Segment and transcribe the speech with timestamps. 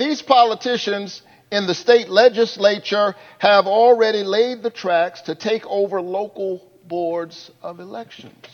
[0.00, 1.20] These politicians
[1.52, 7.80] in the state legislature have already laid the tracks to take over local boards of
[7.80, 8.46] elections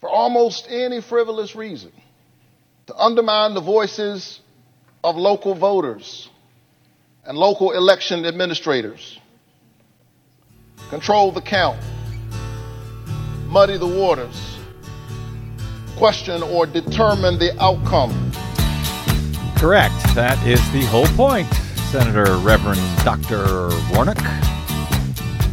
[0.00, 1.90] for almost any frivolous reason
[2.86, 4.38] to undermine the voices
[5.02, 6.28] of local voters
[7.24, 9.18] and local election administrators,
[10.88, 11.82] control the count,
[13.46, 14.56] muddy the waters,
[15.96, 18.21] question or determine the outcome.
[19.62, 19.94] Correct.
[20.16, 21.46] That is the whole point,
[21.94, 23.70] Senator Reverend Dr.
[23.94, 24.18] Warnock.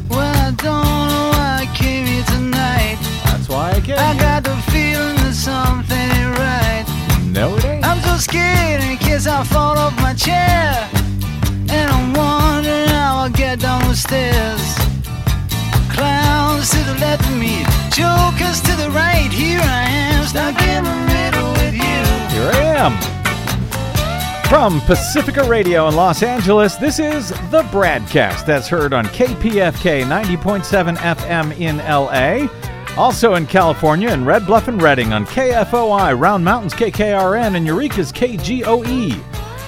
[0.09, 0.81] Well, I don't
[1.13, 2.97] know why I came here tonight.
[3.29, 4.01] That's why I came.
[4.01, 6.89] I got the feeling that something ain't right.
[7.29, 7.85] No, it ain't.
[7.85, 10.89] I'm so scared in case I fall off my chair.
[11.69, 14.73] And I'm wondering how I'll get down the stairs.
[15.93, 17.61] Clowns to the left of me,
[17.93, 19.29] jokers to the right.
[19.29, 22.01] Here I am, stuck in the middle with you.
[22.33, 23.18] Here I am.
[24.49, 30.97] From Pacifica Radio in Los Angeles, this is the BradCast that's heard on KPFK 90.7
[30.97, 32.49] FM in LA.
[32.99, 38.11] Also in California in Red Bluff and Redding on KFOI, Round Mountains KKRN, and Eureka's
[38.11, 39.23] KGOE.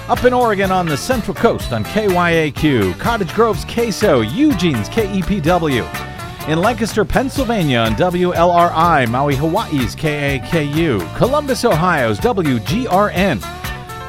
[0.08, 6.48] Up in Oregon on the Central Coast on KYAQ, Cottage Grove's KSO, Eugene's KEPW.
[6.48, 13.61] In Lancaster, Pennsylvania on WLRI, Maui, Hawaii's KAKU, Columbus, Ohio's WGRN,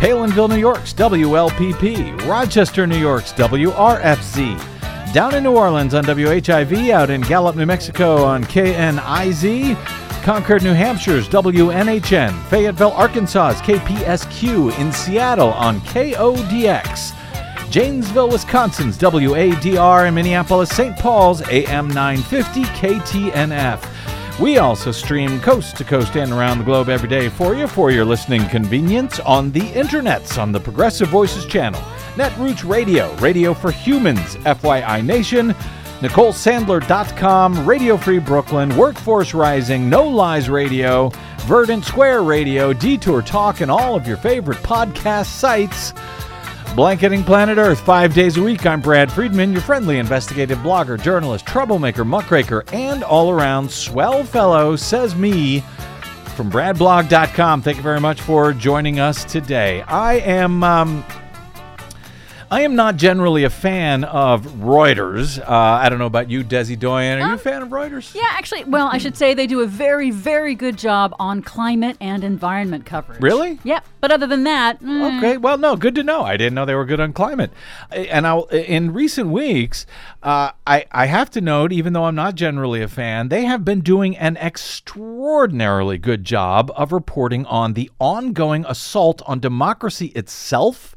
[0.03, 7.09] Palenville, New York's WLPP, Rochester, New York's WRFZ, down in New Orleans on WHIV, out
[7.09, 9.77] in Gallup, New Mexico on KNIZ,
[10.21, 17.13] Concord, New Hampshire's WNHN, Fayetteville, Arkansas's KPSQ, in Seattle on KODX.
[17.71, 20.97] Janesville, Wisconsin's WADR, and Minneapolis, St.
[20.97, 23.92] Paul's AM 950 KTNF.
[24.39, 27.91] We also stream coast to coast and around the globe every day for you for
[27.91, 31.79] your listening convenience on the internets on the Progressive Voices channel,
[32.15, 35.51] Netroots Radio, Radio for Humans, FYI Nation,
[35.99, 43.69] NicoleSandler.com, Radio Free Brooklyn, Workforce Rising, No Lies Radio, Verdant Square Radio, Detour Talk, and
[43.69, 45.93] all of your favorite podcast sites.
[46.75, 48.65] Blanketing Planet Earth five days a week.
[48.65, 54.75] I'm Brad Friedman, your friendly investigative blogger, journalist, troublemaker, muckraker, and all around swell fellow,
[54.75, 55.59] says me
[56.35, 57.61] from BradBlog.com.
[57.61, 59.83] Thank you very much for joining us today.
[59.83, 60.63] I am.
[60.63, 61.05] Um,
[62.53, 65.39] I am not generally a fan of Reuters.
[65.39, 67.17] Uh, I don't know about you, Desi Doyen.
[67.17, 68.13] Are you a Um, fan of Reuters?
[68.13, 71.97] Yeah, actually, well, I should say they do a very, very good job on climate
[71.99, 73.19] and environment coverage.
[73.23, 73.57] Really?
[73.63, 73.83] Yep.
[74.01, 76.21] But other than that, mm, Okay, well, no, good to know.
[76.21, 77.51] I didn't know they were good on climate.
[77.89, 79.87] And I, in recent weeks,
[80.21, 83.65] uh, I, I have to note, even though I'm not generally a fan, they have
[83.65, 90.92] been doing an extraordinarily good job of reporting on the ongoing assault on democracy itself.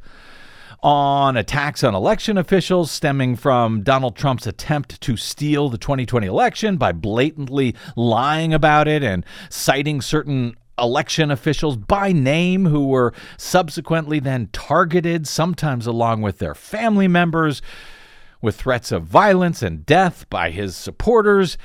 [0.83, 6.77] On attacks on election officials stemming from Donald Trump's attempt to steal the 2020 election
[6.77, 14.19] by blatantly lying about it and citing certain election officials by name who were subsequently
[14.21, 17.63] then targeted, sometimes along with their family members,
[18.43, 21.57] with threats of violence and death by his supporters,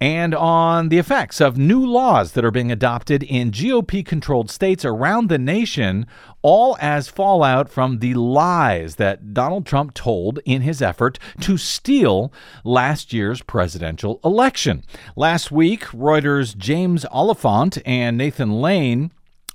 [0.00, 4.84] and on the effects of new laws that are being adopted in GOP controlled states
[4.84, 6.06] around the nation,
[6.40, 12.32] all as fallout from the lies that Donald Trump told in his effort to steal
[12.62, 14.84] last year's presidential election.
[15.16, 19.10] Last week, Reuters' James Oliphant and Nathan Layne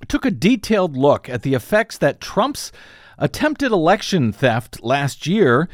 [0.09, 2.73] took a detailed look at the effects that Trump's
[3.17, 5.69] attempted election theft last year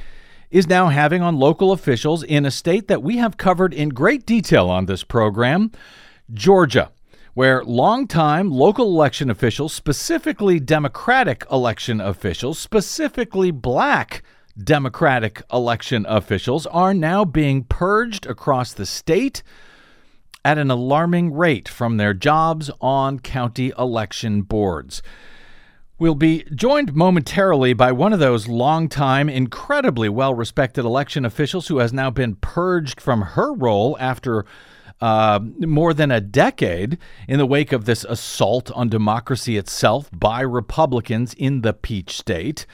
[0.51, 4.25] is now having on local officials in a state that we have covered in great
[4.25, 5.71] detail on this program,
[6.33, 6.91] Georgia,
[7.35, 14.23] where longtime local election officials, specifically Democratic election officials, specifically black
[14.61, 19.43] Democratic election officials, are now being purged across the state
[20.43, 25.03] at an alarming rate from their jobs on county election boards.
[25.99, 31.79] We'll be joined momentarily by one of those longtime, incredibly well respected election officials who
[31.79, 34.45] has now been purged from her role after
[35.01, 36.97] uh, more than a decade
[37.27, 42.65] in the wake of this assault on democracy itself by Republicans in the Peach State.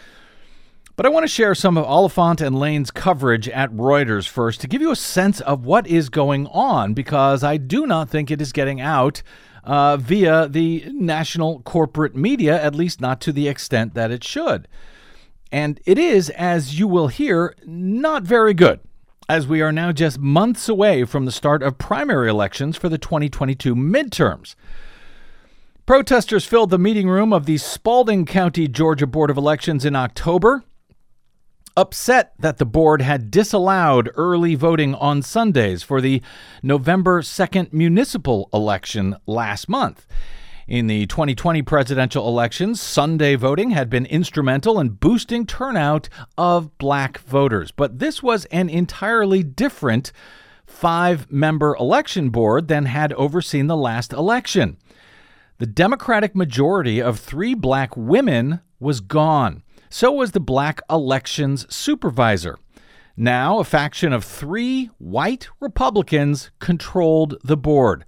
[0.95, 4.67] But I want to share some of Oliphant and Layne's coverage at Reuters first to
[4.67, 8.39] give you a sense of what is going on because I do not think it
[8.39, 9.23] is getting out
[9.65, 14.67] uh, via the national corporate media, at least not to the extent that it should.
[15.51, 18.79] And it is, as you will hear, not very good,
[19.27, 22.97] as we are now just months away from the start of primary elections for the
[22.97, 24.55] 2022 midterms.
[25.85, 30.63] Protesters filled the meeting room of the Spalding County, Georgia Board of Elections in October,
[31.77, 36.21] upset that the board had disallowed early voting on Sundays for the
[36.63, 40.07] November 2nd municipal election last month.
[40.67, 47.19] In the 2020 presidential elections, Sunday voting had been instrumental in boosting turnout of black
[47.19, 47.71] voters.
[47.71, 50.11] But this was an entirely different
[50.65, 54.77] five member election board than had overseen the last election.
[55.59, 59.61] The Democratic majority of three black women was gone.
[59.97, 62.59] So was the black elections supervisor.
[63.15, 68.03] Now, a faction of three white Republicans controlled the board.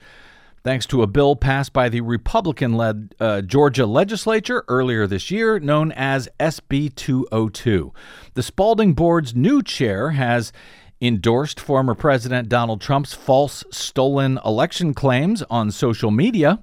[0.66, 5.62] Thanks to a bill passed by the Republican led uh, Georgia legislature earlier this year,
[5.62, 7.94] known as SB 202.
[8.34, 10.52] The Spalding Board's new chair has
[11.00, 16.62] endorsed former President Donald Trump's false stolen election claims on social media.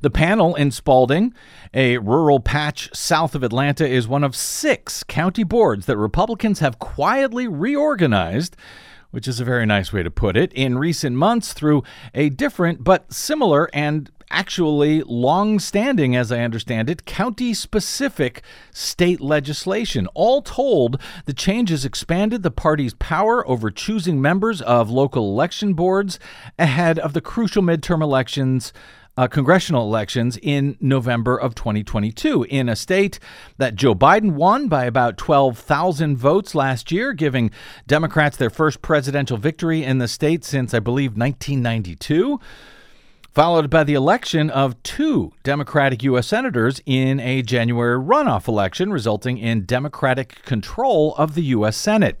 [0.00, 1.34] The panel in Spalding,
[1.74, 6.78] a rural patch south of Atlanta, is one of six county boards that Republicans have
[6.78, 8.56] quietly reorganized
[9.12, 11.82] which is a very nice way to put it, in recent months through
[12.14, 18.42] a different but similar and actually long standing, as I understand it, county specific
[18.72, 20.08] state legislation.
[20.14, 26.18] All told, the changes expanded the party's power over choosing members of local election boards
[26.58, 28.72] ahead of the crucial midterm elections
[29.16, 33.18] uh, congressional elections in November of 2022 in a state
[33.58, 37.50] that Joe Biden won by about 12,000 votes last year, giving
[37.86, 42.40] Democrats their first presidential victory in the state since, I believe, 1992
[43.32, 46.26] followed by the election of two Democratic U.S.
[46.26, 51.76] senators in a January runoff election, resulting in Democratic control of the U.S.
[51.76, 52.20] Senate.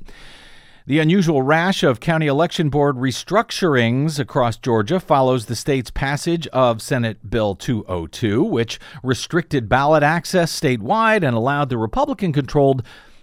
[0.84, 6.82] The unusual rash of county election board restructurings across Georgia follows the state's passage of
[6.82, 12.82] Senate Bill 202, which restricted ballot access statewide and allowed the Republican controlled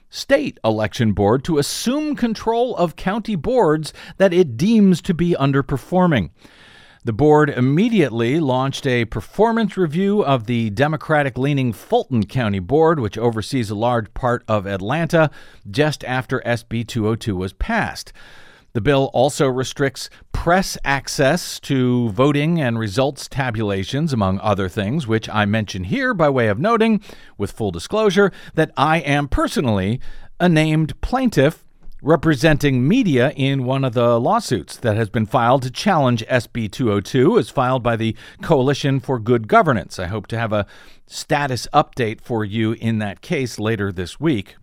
[0.09, 6.29] state election board to assume control of county boards that it deems to be underperforming.
[7.05, 13.17] The board immediately launched a performance review of the Democratic leaning Fulton County Board, which
[13.17, 15.31] oversees a large part of Atlanta,
[15.71, 18.11] just after SB 202 was passed.
[18.73, 25.29] The bill also restricts press access to voting and results tabulations, among other things, which
[25.29, 27.01] I mention here by way of noting,
[27.37, 30.01] with full disclosure, that I am personally
[30.37, 31.63] a named plaintiff
[32.01, 37.37] representing media in one of the lawsuits that has been filed to challenge SB 202
[37.37, 39.99] is filed by the Coalition for Good Governance.
[39.99, 40.65] I hope to have a
[41.07, 44.55] status update for you in that case later this week.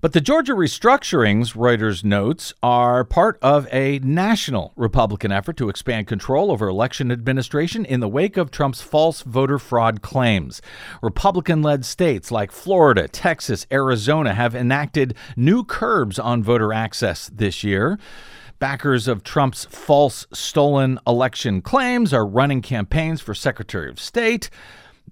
[0.00, 6.06] But the Georgia restructurings, Reuters notes, are part of a national Republican effort to expand
[6.06, 10.62] control over election administration in the wake of Trump's false voter fraud claims.
[11.02, 17.64] Republican led states like Florida, Texas, Arizona have enacted new curbs on voter access this
[17.64, 17.98] year.
[18.60, 24.48] Backers of Trump's false stolen election claims are running campaigns for Secretary of State,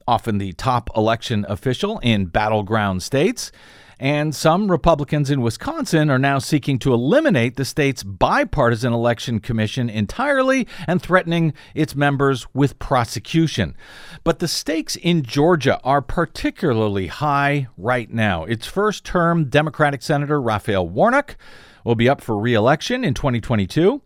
[0.06, 3.50] often the top election official in battleground states.
[3.98, 9.88] And some Republicans in Wisconsin are now seeking to eliminate the state's bipartisan election commission
[9.88, 13.74] entirely and threatening its members with prosecution.
[14.22, 18.44] But the stakes in Georgia are particularly high right now.
[18.44, 21.36] Its first term Democratic Senator Raphael Warnock
[21.82, 24.02] will be up for re election in 2022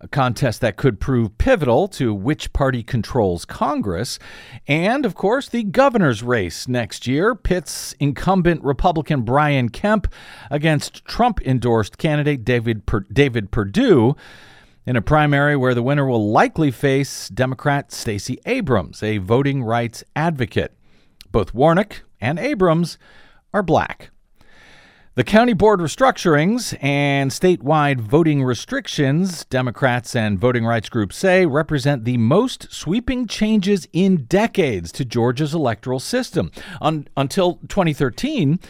[0.00, 4.18] a contest that could prove pivotal to which party controls Congress.
[4.66, 10.12] And, of course, the governor's race next year pits incumbent Republican Brian Kemp
[10.50, 14.14] against Trump endorsed candidate David, per- David Perdue
[14.86, 20.02] in a primary where the winner will likely face Democrat Stacey Abrams, a voting rights
[20.16, 20.72] advocate.
[21.30, 22.98] Both Warnock and Abrams
[23.52, 24.10] are black.
[25.18, 32.04] The county board restructurings and statewide voting restrictions, Democrats and voting rights groups say, represent
[32.04, 36.52] the most sweeping changes in decades to Georgia's electoral system.
[36.80, 38.60] Un- until 2013,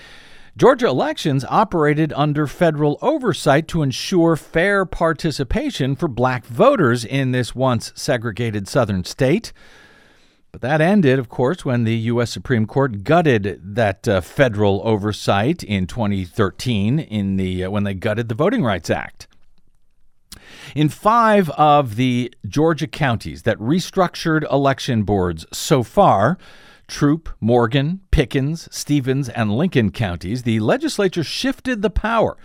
[0.57, 7.55] Georgia elections operated under federal oversight to ensure fair participation for black voters in this
[7.55, 9.53] once segregated southern state.
[10.51, 12.31] But that ended, of course, when the U.S.
[12.31, 18.29] Supreme Court gutted that uh, federal oversight in 2013 in the uh, when they gutted
[18.29, 19.27] the Voting Rights Act.
[20.75, 26.39] In five of the Georgia counties that restructured election boards so far,
[26.87, 32.39] Troup, Morgan, Pickens, Stephens, and Lincoln counties, the legislature shifted the power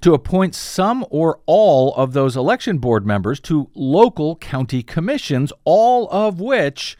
[0.00, 6.08] to appoint some or all of those election board members to local county commissions, all
[6.10, 6.96] of which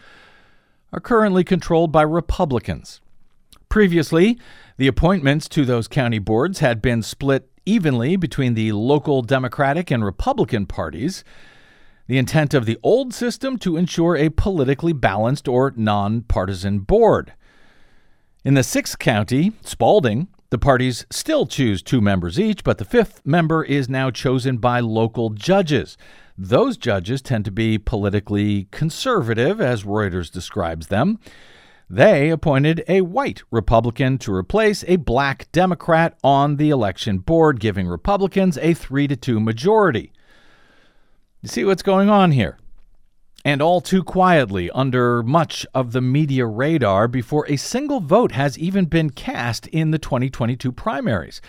[0.92, 3.00] are currently controlled by Republicans.
[3.68, 4.38] Previously,
[4.78, 10.04] the appointments to those county boards had been split evenly between the local Democratic and
[10.04, 11.22] Republican parties.
[12.06, 17.34] The intent of the old system to ensure a politically balanced or nonpartisan board.
[18.44, 23.20] In the sixth county, Spalding, the parties still choose two members each, but the fifth
[23.26, 25.98] member is now chosen by local judges.
[26.40, 31.18] Those judges tend to be politically conservative, as Reuters describes them.
[31.90, 37.88] They appointed a white Republican to replace a black Democrat on the election board, giving
[37.88, 40.12] Republicans a 3 to 2 majority.
[41.42, 42.56] You see what's going on here?
[43.44, 48.56] And all too quietly, under much of the media radar, before a single vote has
[48.58, 51.40] even been cast in the 2022 primaries.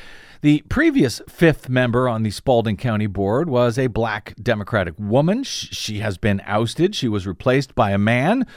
[0.41, 5.43] The previous fifth member on the Spalding County Board was a black Democratic woman.
[5.43, 6.95] She has been ousted.
[6.95, 8.47] She was replaced by a man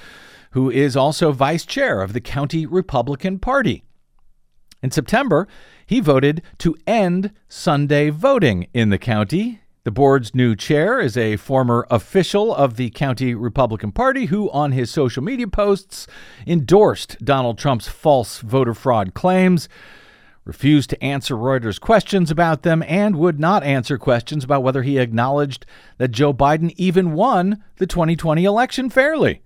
[0.52, 3.82] who is also vice chair of the county Republican Party.
[4.80, 5.48] In September,
[5.84, 9.62] he voted to end Sunday voting in the county.
[9.82, 14.70] The board's new chair is a former official of the county Republican Party who, on
[14.70, 16.06] his social media posts,
[16.46, 19.68] endorsed Donald Trump's false voter fraud claims,
[20.44, 24.98] refused to answer Reuters' questions about them, and would not answer questions about whether he
[24.98, 25.64] acknowledged
[25.98, 29.42] that Joe Biden even won the 2020 election fairly.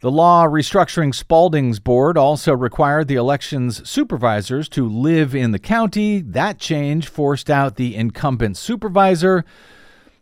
[0.00, 6.20] The law restructuring Spalding's board also required the election's supervisors to live in the county.
[6.20, 9.46] That change forced out the incumbent supervisor.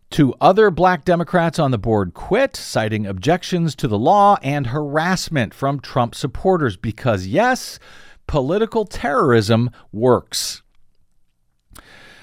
[0.09, 5.55] Two other black Democrats on the board quit, citing objections to the law and harassment
[5.55, 7.81] from Trump supporters because, yes,
[8.27, 10.63] political terrorism works.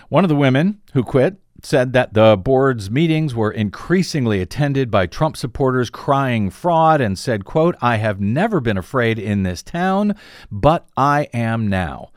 [0.09, 5.05] One of the women who quit said that the board's meetings were increasingly attended by
[5.05, 10.15] Trump supporters crying fraud and said, quote, I have never been afraid in this town,
[10.49, 12.11] but I am now.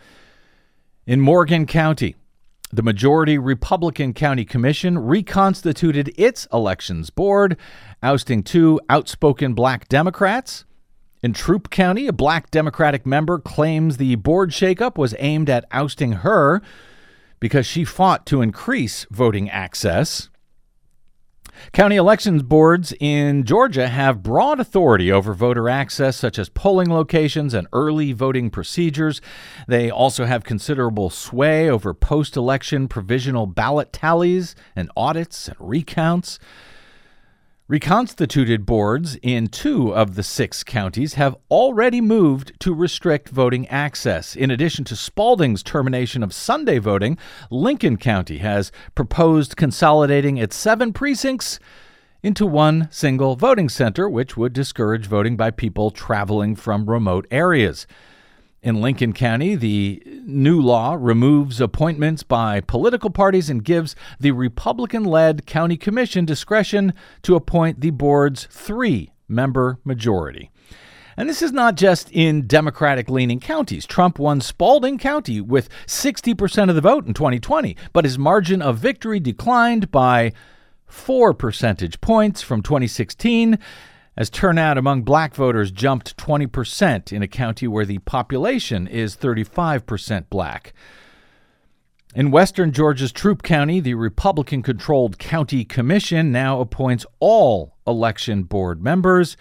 [1.07, 2.15] In Morgan County,
[2.73, 7.57] the majority Republican County Commission reconstituted its elections board,
[8.03, 10.65] ousting two outspoken black Democrats.
[11.23, 16.13] In Troup County, a black Democratic member claims the board shakeup was aimed at ousting
[16.13, 16.61] her
[17.39, 20.31] because she fought to increase voting access.
[21.73, 27.55] County elections boards in Georgia have broad authority over voter access, such as polling locations
[27.55, 29.21] and early voting procedures.
[29.69, 36.41] They also have considerable sway over post election provisional ballot tallies and audits and recounts.
[37.73, 44.37] Reconstituted boards in two of the six counties have already moved to restrict voting access.
[44.37, 47.17] In addition to Spalding's termination of Sunday voting,
[47.51, 51.59] Lincoln County has proposed consolidating its seven precincts
[52.23, 57.87] into one single voting center, which would discourage voting by people traveling from remote areas.
[58.63, 65.03] In Lincoln County, the new law removes appointments by political parties and gives the Republican
[65.03, 70.53] led county commission discretion to appoint the board's three member majority.
[71.17, 73.85] And this is not just in Democratic leaning counties.
[73.85, 78.79] Trump won Spalding County with 60% of the vote in 2020, but his margin of
[78.79, 80.33] victory declined by
[80.87, 83.59] four percentage points from 2016
[84.17, 90.27] as turnout among black voters jumped 20% in a county where the population is 35%
[90.29, 90.75] black.
[92.15, 98.83] In western Georgia's Troup County, the Republican controlled county commission now appoints all election board
[98.83, 99.35] members,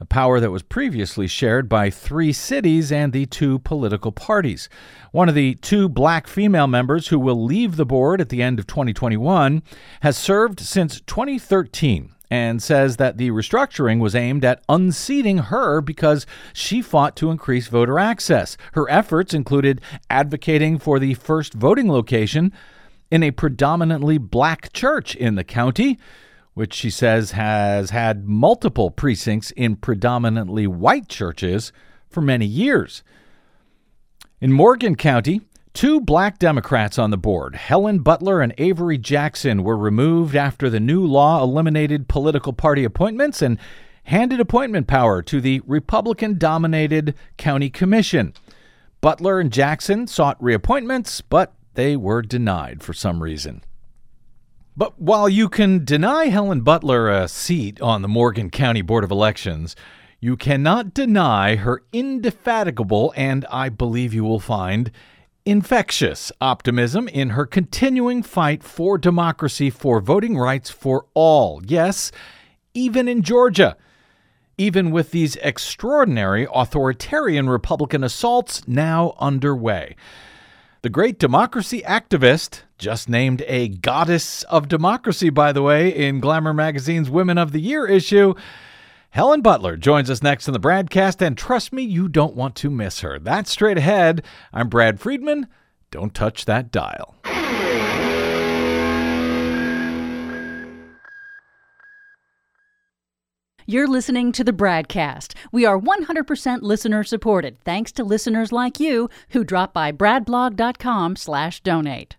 [0.00, 4.68] a power that was previously shared by three cities and the two political parties.
[5.12, 8.58] One of the two black female members who will leave the board at the end
[8.58, 9.62] of 2021
[10.00, 16.26] has served since 2013 and says that the restructuring was aimed at unseating her because
[16.52, 18.56] she fought to increase voter access.
[18.72, 22.52] Her efforts included advocating for the first voting location
[23.10, 25.98] in a predominantly black church in the county,
[26.54, 31.72] which she says has had multiple precincts in predominantly white churches
[32.08, 33.02] for many years.
[34.40, 35.42] In Morgan County,
[35.74, 40.78] Two black Democrats on the board, Helen Butler and Avery Jackson, were removed after the
[40.78, 43.58] new law eliminated political party appointments and
[44.04, 48.34] handed appointment power to the Republican dominated county commission.
[49.00, 53.64] Butler and Jackson sought reappointments, but they were denied for some reason.
[54.76, 59.10] But while you can deny Helen Butler a seat on the Morgan County Board of
[59.10, 59.74] Elections,
[60.24, 64.90] You cannot deny her indefatigable and I believe you will find
[65.46, 71.60] infectious optimism in her continuing fight for democracy, for voting rights for all.
[71.64, 72.10] Yes,
[72.72, 73.76] even in Georgia.
[74.56, 79.96] Even with these extraordinary authoritarian Republican assaults now underway.
[80.82, 86.54] The great democracy activist, just named a goddess of democracy, by the way, in Glamour
[86.54, 88.34] magazine's Women of the Year issue,
[89.14, 92.68] Helen Butler joins us next in the BradCast, and trust me, you don't want to
[92.68, 93.20] miss her.
[93.20, 94.24] That's straight ahead.
[94.52, 95.46] I'm Brad Friedman.
[95.92, 97.14] Don't touch that dial.
[103.66, 105.34] You're listening to the BradCast.
[105.52, 111.60] We are 100% listener supported, thanks to listeners like you who drop by bradblog.com slash
[111.60, 112.16] donate.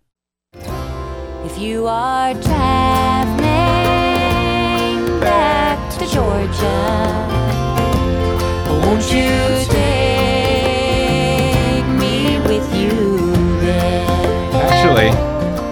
[0.54, 3.42] If you are traveling
[5.20, 5.55] back
[6.08, 7.28] Georgia,
[8.86, 9.76] won't you take
[12.00, 13.18] me with you
[13.62, 14.06] there?
[14.54, 15.10] Actually,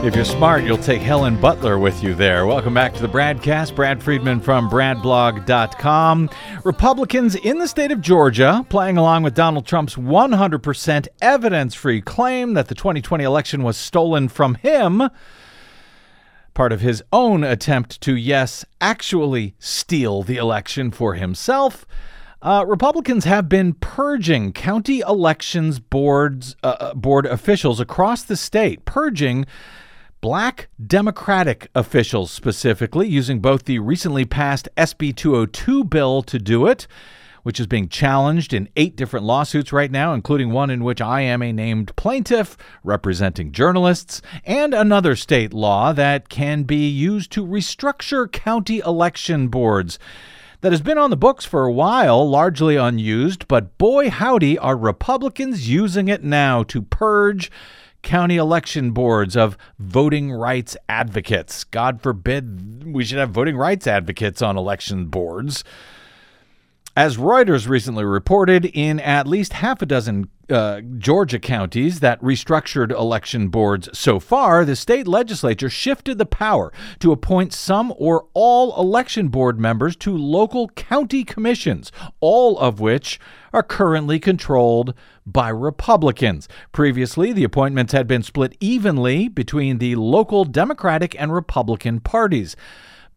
[0.07, 2.47] if you're smart, you'll take Helen Butler with you there.
[2.47, 3.75] Welcome back to the BradCast.
[3.75, 6.29] Brad Friedman from BradBlog.com.
[6.63, 12.53] Republicans in the state of Georgia playing along with Donald Trump's 100% evidence free claim
[12.55, 15.09] that the 2020 election was stolen from him
[16.53, 21.85] part of his own attempt to, yes, actually steal the election for himself.
[22.41, 28.83] Uh, Republicans have been purging county elections boards uh, uh, board officials across the state,
[28.83, 29.45] purging
[30.19, 36.85] black Democratic officials specifically, using both the recently passed SB 202 bill to do it
[37.43, 41.21] which is being challenged in eight different lawsuits right now, including one in which I
[41.21, 47.45] am a named plaintiff representing journalists, and another state law that can be used to
[47.45, 49.99] restructure county election boards.
[50.61, 54.77] That has been on the books for a while, largely unused, but boy howdy, are
[54.77, 57.51] Republicans using it now to purge
[58.01, 61.63] county election boards of voting rights advocates.
[61.63, 65.63] God forbid we should have voting rights advocates on election boards.
[66.95, 72.91] As Reuters recently reported, in at least half a dozen uh, Georgia counties that restructured
[72.91, 78.79] election boards so far, the state legislature shifted the power to appoint some or all
[78.79, 83.19] election board members to local county commissions, all of which
[83.53, 84.93] are currently controlled
[85.25, 86.47] by Republicans.
[86.73, 92.55] Previously, the appointments had been split evenly between the local Democratic and Republican parties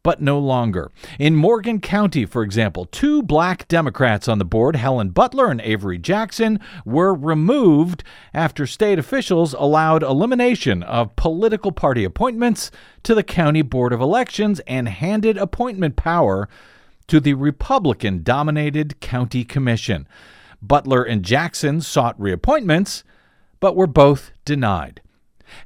[0.07, 0.93] but no longer.
[1.19, 5.99] In Morgan County, for example, two black Democrats on the board, Helen Butler and Avery
[5.99, 12.71] Jackson, were removed after state officials allowed elimination of political party appointments
[13.03, 16.49] to the County Board of Elections and handed appointment power
[17.09, 20.07] to the Republican dominated County Commission.
[20.63, 23.03] Butler and Jackson sought reappointments,
[23.59, 25.01] but were both denied.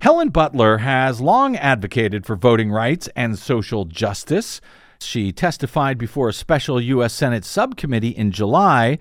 [0.01, 4.61] Helen Butler has long advocated for voting rights and social justice.
[5.01, 7.13] She testified before a special U.S.
[7.13, 8.99] Senate subcommittee in July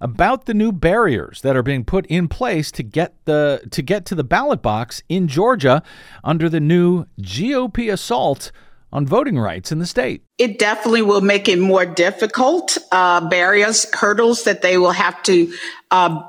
[0.00, 4.04] about the new barriers that are being put in place to get the to get
[4.06, 5.82] to the ballot box in Georgia
[6.24, 8.52] under the new GOP assault
[8.92, 10.22] on voting rights in the state.
[10.38, 12.78] It definitely will make it more difficult.
[12.90, 15.52] Uh, barriers, hurdles that they will have to
[15.90, 16.22] uh,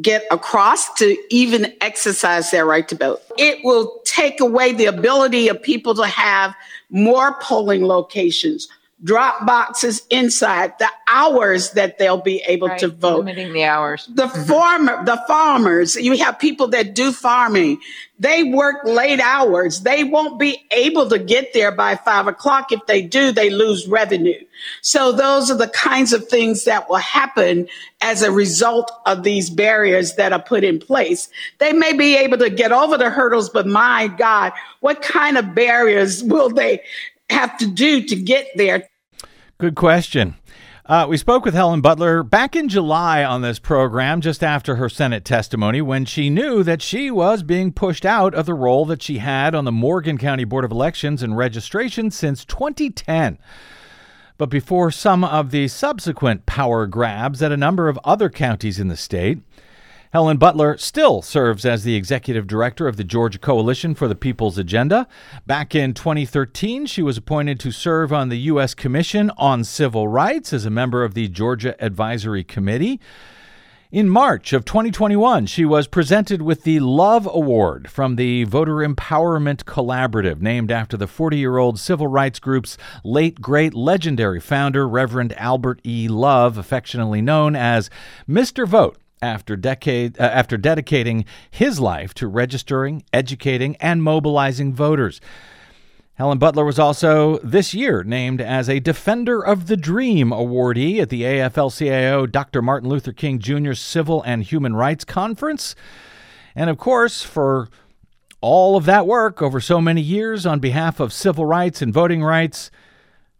[0.00, 3.20] get across to even exercise their right to vote.
[3.36, 6.54] It will take away the ability of people to have
[6.90, 8.68] more polling locations,
[9.04, 13.24] drop boxes inside the hours that they'll be able Right, to vote.
[13.24, 14.06] Limiting the hours.
[14.06, 14.42] The mm-hmm.
[14.44, 17.80] farmer, the farmers, you have people that do farming.
[18.18, 19.80] They work late hours.
[19.80, 22.70] They won't be able to get there by five o'clock.
[22.70, 24.38] If they do, they lose revenue.
[24.80, 27.66] So those are the kinds of things that will happen
[28.00, 31.28] as a result of these barriers that are put in place.
[31.58, 35.54] They may be able to get over the hurdles, but my God, what kind of
[35.56, 36.82] barriers will they
[37.28, 38.88] have to do to get there
[39.62, 40.34] Good question.
[40.86, 44.88] Uh, we spoke with Helen Butler back in July on this program, just after her
[44.88, 49.04] Senate testimony, when she knew that she was being pushed out of the role that
[49.04, 53.38] she had on the Morgan County Board of Elections and Registration since 2010.
[54.36, 58.88] But before some of the subsequent power grabs at a number of other counties in
[58.88, 59.38] the state,
[60.12, 64.58] Helen Butler still serves as the executive director of the Georgia Coalition for the People's
[64.58, 65.08] Agenda.
[65.46, 68.74] Back in 2013, she was appointed to serve on the U.S.
[68.74, 73.00] Commission on Civil Rights as a member of the Georgia Advisory Committee.
[73.90, 79.64] In March of 2021, she was presented with the Love Award from the Voter Empowerment
[79.64, 85.32] Collaborative, named after the 40 year old civil rights group's late great legendary founder, Reverend
[85.38, 86.06] Albert E.
[86.08, 87.88] Love, affectionately known as
[88.28, 88.68] Mr.
[88.68, 95.20] Vote after decade uh, after dedicating his life to registering, educating, and mobilizing voters.
[96.14, 101.08] Helen Butler was also this year named as a Defender of the Dream awardee at
[101.08, 102.60] the AFL-CIO Dr.
[102.60, 103.72] Martin Luther King Jr.
[103.72, 105.74] Civil and Human Rights Conference.
[106.54, 107.68] And of course, for
[108.42, 112.22] all of that work over so many years on behalf of civil rights and voting
[112.22, 112.70] rights,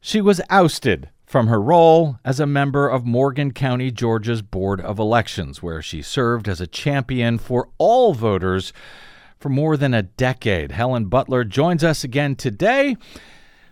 [0.00, 4.98] she was ousted from her role as a member of Morgan County, Georgia's Board of
[4.98, 8.70] Elections, where she served as a champion for all voters
[9.38, 10.72] for more than a decade.
[10.72, 12.96] Helen Butler joins us again today.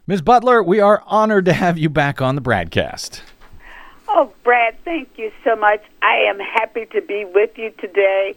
[0.07, 0.23] Ms.
[0.23, 3.21] Butler, we are honored to have you back on the BradCast.
[4.09, 5.83] Oh, Brad, thank you so much.
[6.01, 8.35] I am happy to be with you today.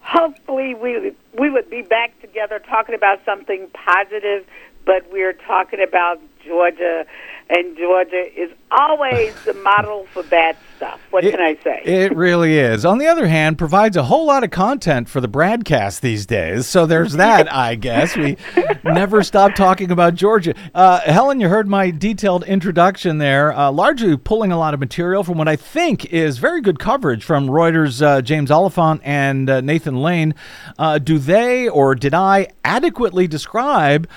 [0.00, 4.46] Hopefully, we we would be back together talking about something positive,
[4.86, 7.04] but we're talking about Georgia
[7.50, 10.98] and Georgia is always the model for bad stuff.
[11.10, 11.82] What It- can I say?
[11.84, 12.86] It really is.
[12.86, 16.66] On the other hand, provides a whole lot of content for the BradCast these days.
[16.66, 18.16] So there's that, I guess.
[18.16, 18.36] We
[18.84, 20.54] never stop talking about Georgia.
[20.74, 25.22] Uh, Helen, you heard my detailed introduction there, uh, largely pulling a lot of material
[25.22, 29.60] from what I think is very good coverage from Reuters' uh, James Oliphant and uh,
[29.60, 30.34] Nathan Layne.
[30.78, 34.08] Uh, do they or did I adequately describe?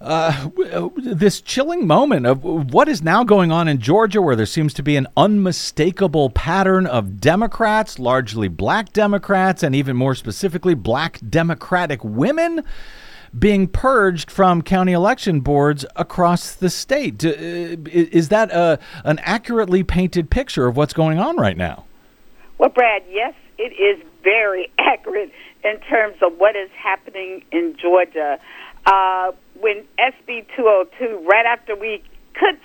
[0.00, 0.48] Uh,
[0.96, 4.82] this chilling moment of what is now going on in Georgia, where there seems to
[4.82, 12.02] be an unmistakable pattern of Democrats, largely black Democrats, and even more specifically, black Democratic
[12.02, 12.62] women
[13.38, 17.24] being purged from county election boards across the state.
[17.24, 17.28] Uh,
[17.86, 21.84] Is that a, an accurately painted picture of what's going on right now?
[22.58, 25.30] Well, Brad, yes, it is very accurate
[25.62, 28.38] in terms of what is happening in Georgia.
[28.86, 32.02] Uh, when SB 202, right after we
[32.34, 32.58] could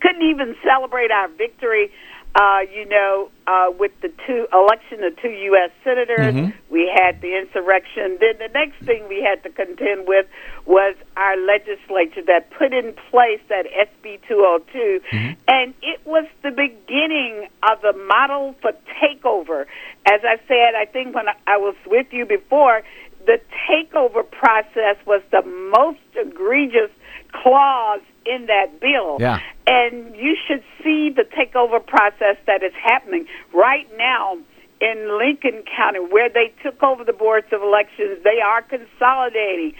[0.00, 1.90] couldn't even celebrate our victory,
[2.34, 5.70] uh, you know, uh, with the two election of two U.S.
[5.82, 8.18] senators, we had the insurrection.
[8.20, 10.26] Then the next thing we had to contend with
[10.66, 15.00] was our legislature that put in place that SB 202,
[15.48, 19.62] and it was the beginning of the model for takeover.
[20.06, 22.82] As I said, I think when I was with you before,
[23.30, 23.40] the
[23.70, 26.90] takeover process was the most egregious
[27.32, 29.18] clause in that bill.
[29.20, 29.38] Yeah.
[29.68, 34.36] And you should see the takeover process that is happening right now
[34.80, 38.18] in Lincoln County, where they took over the boards of elections.
[38.24, 39.74] They are consolidating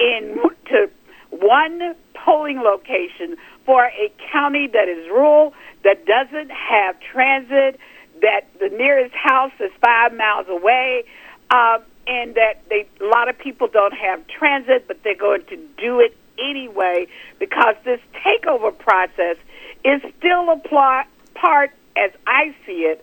[0.00, 0.90] into
[1.30, 7.78] one polling location for a county that is rural, that doesn't have transit,
[8.20, 11.04] that the nearest house is five miles away,
[11.52, 15.56] um, and that they a lot of people don't have transit, but they're going to
[15.78, 17.06] do it anyway
[17.38, 19.36] because this takeover process
[19.84, 23.02] is still a pl- part, as I see it,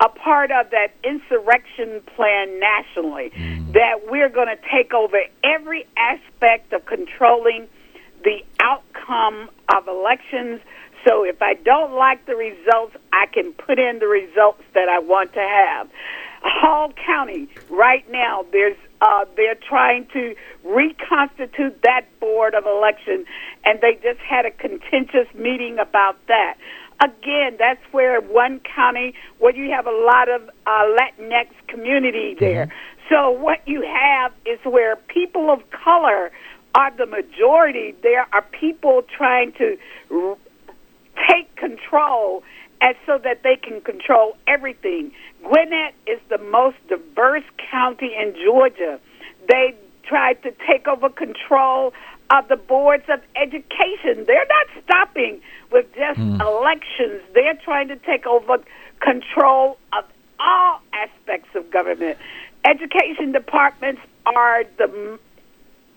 [0.00, 3.30] a part of that insurrection plan nationally.
[3.30, 3.72] Mm.
[3.72, 7.68] That we're going to take over every aspect of controlling
[8.24, 10.60] the outcome of elections.
[11.06, 14.98] So if I don't like the results, I can put in the results that I
[14.98, 15.88] want to have.
[16.44, 23.24] Hall County, right now, there's uh, they're trying to reconstitute that board of election,
[23.64, 26.56] and they just had a contentious meeting about that.
[27.00, 32.72] Again, that's where one county where you have a lot of uh, Latinx community there.
[33.10, 36.30] So what you have is where people of color
[36.74, 37.94] are the majority.
[38.02, 39.76] There are people trying to
[40.10, 40.36] r-
[41.28, 42.42] take control
[42.80, 45.12] and so that they can control everything.
[45.42, 49.00] Gwinnett is the most diverse county in Georgia.
[49.48, 51.92] They tried to take over control
[52.30, 54.24] of the boards of education.
[54.26, 56.40] They're not stopping with just hmm.
[56.40, 57.22] elections.
[57.34, 58.58] They're trying to take over
[59.00, 60.04] control of
[60.40, 62.18] all aspects of government.
[62.64, 65.18] Education departments are the m-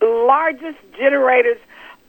[0.02, 1.58] largest generators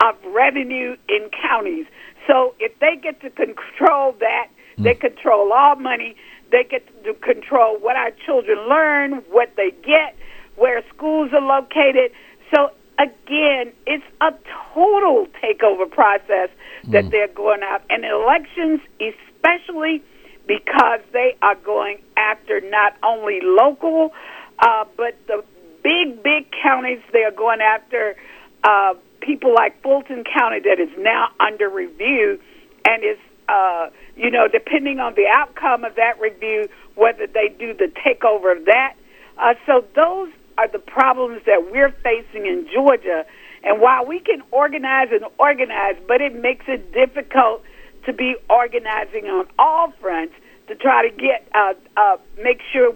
[0.00, 1.86] of revenue in counties.
[2.26, 6.16] So if they get to control that, they control all money.
[6.50, 10.16] They get to control what our children learn, what they get,
[10.56, 12.12] where schools are located.
[12.54, 14.32] So again, it's a
[14.74, 16.50] total takeover process
[16.88, 20.02] that they're going out, and elections, especially
[20.46, 24.12] because they are going after not only local,
[24.60, 25.44] uh, but the
[25.82, 27.00] big, big counties.
[27.12, 28.16] They are going after
[28.64, 32.40] uh, people like Fulton County that is now under review
[32.84, 37.74] and is uh, you know, depending on the outcome of that review, whether they do
[37.74, 38.94] the takeover of that.
[39.38, 43.24] Uh, so those are the problems that we're facing in Georgia.
[43.62, 47.62] And while we can organize and organize, but it makes it difficult
[48.06, 50.34] to be organizing on all fronts
[50.68, 52.94] to try to get uh, uh, make sure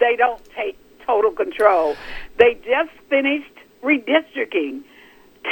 [0.00, 1.96] they don't take total control.
[2.38, 4.82] They just finished redistricting.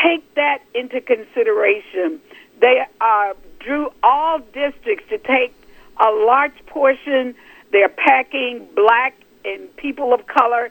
[0.03, 2.21] Take that into consideration.
[2.61, 5.55] They uh, drew all districts to take
[5.99, 7.35] a large portion.
[7.71, 10.71] They're packing black and people of color,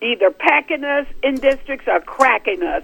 [0.00, 2.82] either packing us in districts or cracking us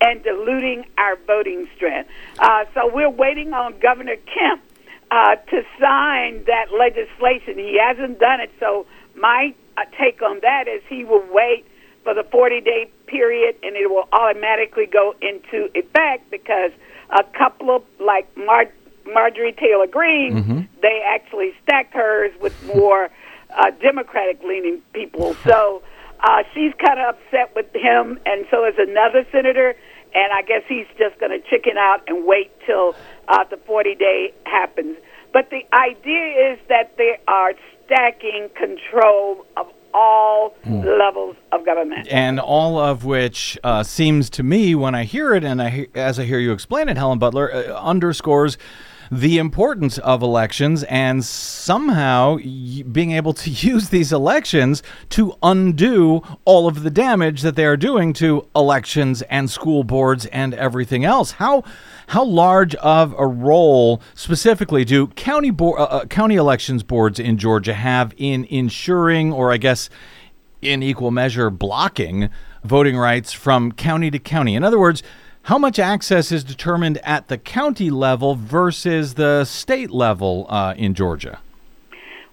[0.00, 2.08] and diluting our voting strength.
[2.38, 4.62] Uh, so we're waiting on Governor Kemp
[5.10, 7.58] uh, to sign that legislation.
[7.58, 11.66] He hasn't done it, so my uh, take on that is he will wait
[12.04, 16.70] for the 40 day period and it will automatically go into effect because
[17.10, 18.72] a couple of, like Mar-
[19.12, 23.08] Marjorie Taylor Greene, they actually stacked hers with more
[23.56, 25.34] uh, Democratic leaning people.
[25.44, 25.82] So
[26.20, 29.74] uh, she's kind of upset with him, and so is another senator.
[30.14, 32.94] And I guess he's just going to chicken out and wait till
[33.28, 34.96] uh, the 40 day happens.
[35.32, 37.52] But the idea is that they are
[37.84, 42.08] stacking control of all levels of government.
[42.10, 46.18] and all of which uh, seems to me, when I hear it and I as
[46.18, 48.58] I hear you explain it, Helen Butler uh, underscores
[49.10, 56.22] the importance of elections and somehow y- being able to use these elections to undo
[56.44, 61.04] all of the damage that they are doing to elections and school boards and everything
[61.04, 61.32] else.
[61.32, 61.64] How
[62.08, 67.36] how large of a role specifically do county board, uh, uh, county elections boards in
[67.36, 69.90] Georgia have in ensuring, or I guess
[70.62, 72.30] in equal measure blocking
[72.64, 74.54] voting rights from county to county.
[74.54, 75.02] In other words,
[75.48, 80.92] how much access is determined at the county level versus the state level uh, in
[80.92, 81.40] Georgia?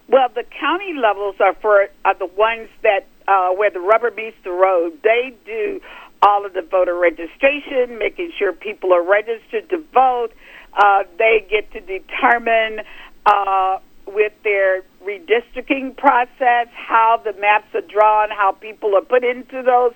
[0.10, 4.36] Well, the county levels are for are the ones that uh, where the rubber meets
[4.44, 5.00] the road.
[5.02, 5.80] They do
[6.22, 10.34] all of the voter registration, making sure people are registered to vote.
[10.74, 12.84] Uh, they get to determine
[13.26, 19.64] uh, with their redistricting process how the maps are drawn, how people are put into
[19.64, 19.94] those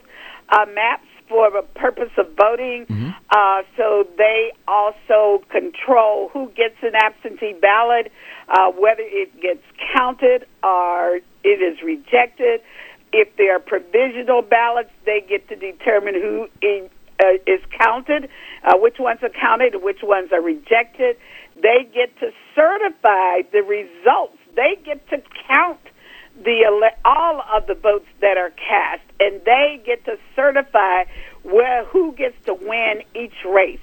[0.54, 2.86] uh, maps for the purpose of voting.
[3.30, 8.12] Uh, so they also control who gets an absentee ballot,
[8.50, 9.63] uh, whether it gets
[9.96, 12.62] counted or it is rejected.
[13.13, 16.89] If there are provisional ballots, they get to determine who in,
[17.20, 18.30] uh, is counted,
[18.63, 21.18] uh, which ones are counted, which ones are rejected.
[21.56, 24.38] They get to certify the results.
[24.56, 25.80] They get to count
[26.43, 31.04] the ele- all of the votes that are cast, and they get to certify
[31.43, 33.80] where who gets to win each race.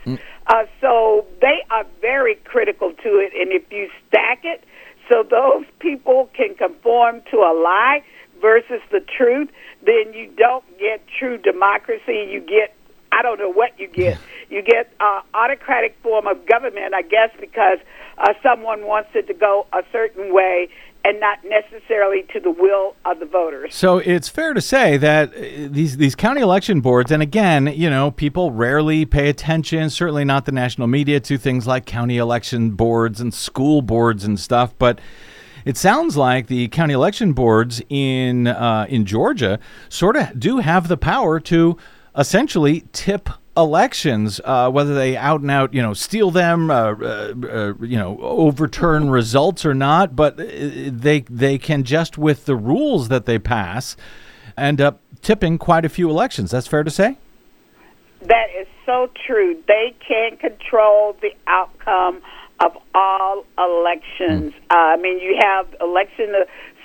[0.47, 4.65] Uh, so they are very critical to it, and if you stack it
[5.09, 8.03] so those people can conform to a lie
[8.41, 9.49] versus the truth,
[9.85, 12.27] then you don't get true democracy.
[12.31, 12.75] You get
[13.13, 14.19] I don't know what you get.
[14.51, 17.79] You get uh, autocratic form of government, I guess, because
[18.19, 20.69] uh, someone wants it to go a certain way
[21.07, 23.73] and not necessarily to the will of the voters.
[23.77, 27.89] So it's fair to say that uh, these these county election boards, and again, you
[27.89, 32.71] know, people rarely pay attention, certainly not the national media, to things like county election
[32.71, 34.75] boards and school boards and stuff.
[34.79, 35.01] But
[35.65, 40.89] it sounds like the county election boards in uh, in Georgia sort of do have
[40.89, 41.77] the power to
[42.17, 47.35] essentially tip elections, uh, whether they out and out, you know, steal them, uh, uh,
[47.51, 50.15] uh, you know, overturn results or not.
[50.15, 53.97] But uh, they they can just with the rules that they pass
[54.57, 56.51] end up tipping quite a few elections.
[56.51, 57.19] That's fair to say.
[58.23, 59.63] That is so true.
[59.67, 62.23] They can control the outcome
[62.61, 64.55] of all elections.
[64.71, 66.35] Uh, I mean, you have election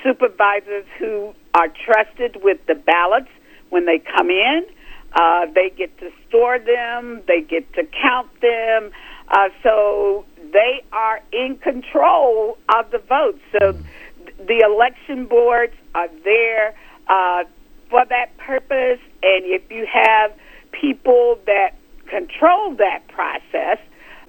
[0.03, 3.29] supervisors who are trusted with the ballots
[3.69, 4.65] when they come in.
[5.13, 8.91] Uh, they get to store them, they get to count them.
[9.27, 13.39] Uh, so they are in control of the votes.
[13.51, 16.75] So th- the election boards are there
[17.07, 17.43] uh,
[17.89, 18.99] for that purpose.
[19.21, 20.33] And if you have
[20.71, 21.75] people that
[22.07, 23.79] control that process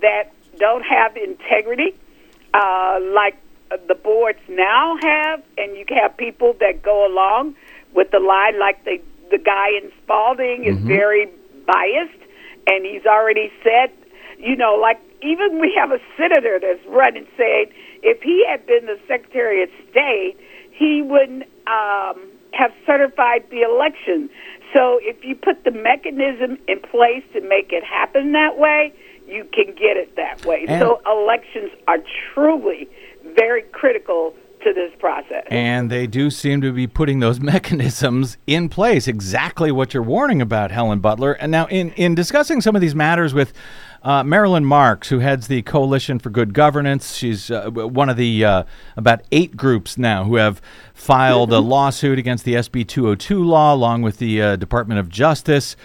[0.01, 1.95] that don't have integrity,
[2.55, 3.37] uh, like
[3.89, 7.55] the boards now have, and you have people that go along
[7.95, 9.01] with the lie, like the
[9.33, 11.27] the guy in Spalding is very
[11.67, 12.23] biased,
[12.69, 13.91] and he's already said,
[14.39, 18.87] you know, like even we have a senator that's running saying if he had been
[18.87, 20.37] the Secretary of State,
[20.71, 22.21] he wouldn't um,
[22.53, 24.29] have certified the election.
[24.75, 28.93] So if you put the mechanism in place to make it happen that way,
[29.27, 30.67] you can get it that way.
[30.69, 31.99] And- so elections are
[32.35, 32.89] truly
[33.37, 35.45] very critical to this process.
[35.49, 40.41] And they do seem to be putting those mechanisms in place, exactly what you're warning
[40.43, 41.33] about, Helen Butler.
[41.33, 43.53] And now, in, in discussing some of these matters with
[44.03, 48.45] uh, Marilyn Marks, who heads the Coalition for Good Governance, she's uh, one of the
[48.45, 48.63] uh,
[48.97, 50.61] about eight groups now who have
[50.93, 55.77] filed a lawsuit against the SB 202 law, along with the uh, Department of Justice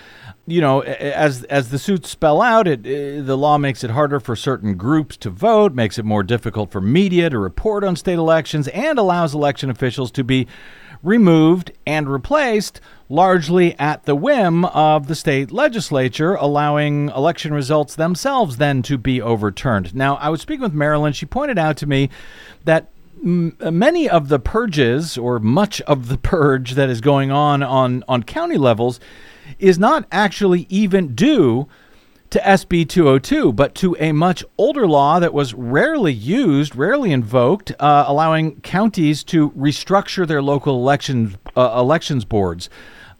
[0.47, 4.19] you know, as as the suits spell out, it, uh, the law makes it harder
[4.21, 8.17] for certain groups to vote, makes it more difficult for media to report on state
[8.17, 10.47] elections, and allows election officials to be
[11.03, 12.79] removed and replaced
[13.09, 19.21] largely at the whim of the state legislature, allowing election results themselves then to be
[19.21, 19.93] overturned.
[19.93, 21.13] Now, I was speaking with Marilyn.
[21.13, 22.09] She pointed out to me
[22.63, 22.89] that
[23.21, 28.23] many of the purges, or much of the purge that is going on on, on
[28.23, 28.99] county levels,
[29.59, 31.67] is not actually even due
[32.29, 37.71] to SB 202, but to a much older law that was rarely used, rarely invoked,
[37.79, 42.69] uh, allowing counties to restructure their local elections uh, elections boards.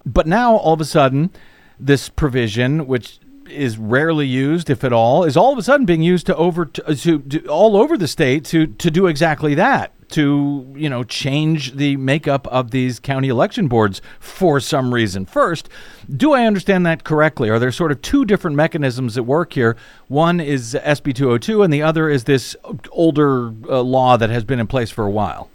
[0.06, 1.32] But now, all of a sudden,
[1.80, 6.02] this provision, which is rarely used, if at all, is all of a sudden being
[6.02, 9.94] used to over to, to, to all over the state to to do exactly that
[10.10, 15.26] to you know change the makeup of these county election boards for some reason.
[15.26, 15.70] First,
[16.15, 17.50] do I understand that correctly?
[17.50, 19.76] Are there sort of two different mechanisms at work here?
[20.08, 22.56] One is SB 202, and the other is this
[22.91, 25.50] older uh, law that has been in place for a while.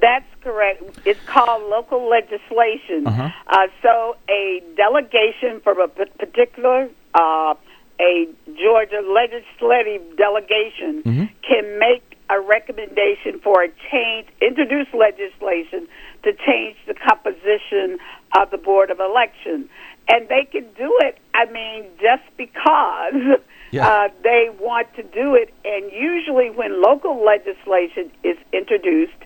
[0.00, 0.82] That's correct.
[1.06, 3.06] It's called local legislation.
[3.06, 3.30] Uh-huh.
[3.46, 7.54] Uh, so a delegation from a p- particular, uh,
[8.00, 8.28] a
[8.60, 11.24] Georgia legislative delegation Mm-hmm.
[11.48, 15.86] can make a recommendation for a change, introduce legislation
[16.22, 17.98] to change the composition
[18.38, 19.68] of the Board of Election.
[20.08, 23.88] And they can do it, I mean, just because Yeah.
[23.88, 25.52] uh, they want to do it.
[25.64, 29.18] And usually when local legislation is introduced,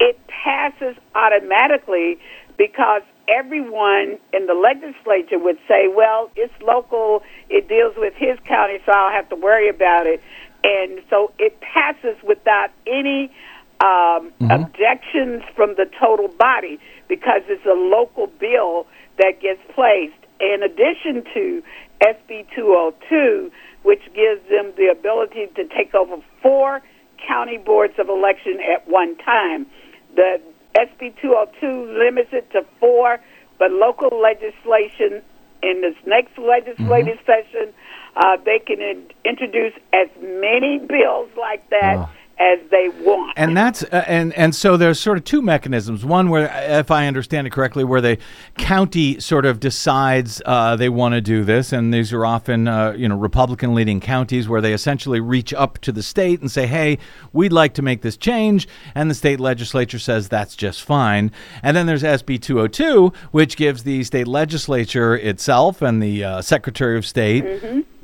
[0.00, 2.18] it passes automatically
[2.56, 8.78] because everyone in the legislature would say, well, it's local, it deals with his county,
[8.86, 10.22] so I don't have to worry about it.
[10.68, 13.32] And so it passes without any
[13.80, 16.78] um, objections from the total body
[17.08, 20.14] because it's a local bill that gets placed.
[20.40, 21.62] In addition to
[22.02, 23.50] SB 202,
[23.82, 26.82] which gives them the ability to take over four
[27.26, 29.66] county boards of election at one time.
[30.14, 30.40] The
[30.76, 33.18] SB 202 limits it to four,
[33.58, 35.22] but local legislation
[35.62, 37.72] in this next legislative session,
[38.18, 43.32] uh, they can in- introduce as many bills like that as they want.
[43.36, 46.04] And that's uh, and and so there's sort of two mechanisms.
[46.04, 48.18] One where, if I understand it correctly, where the
[48.56, 52.92] county sort of decides uh, they want to do this, and these are often uh,
[52.92, 56.66] you know Republican leading counties where they essentially reach up to the state and say,
[56.66, 56.98] "Hey,
[57.32, 61.32] we'd like to make this change," and the state legislature says that's just fine.
[61.62, 66.96] And then there's SB 202, which gives the state legislature itself and the uh, Secretary
[66.96, 67.44] of State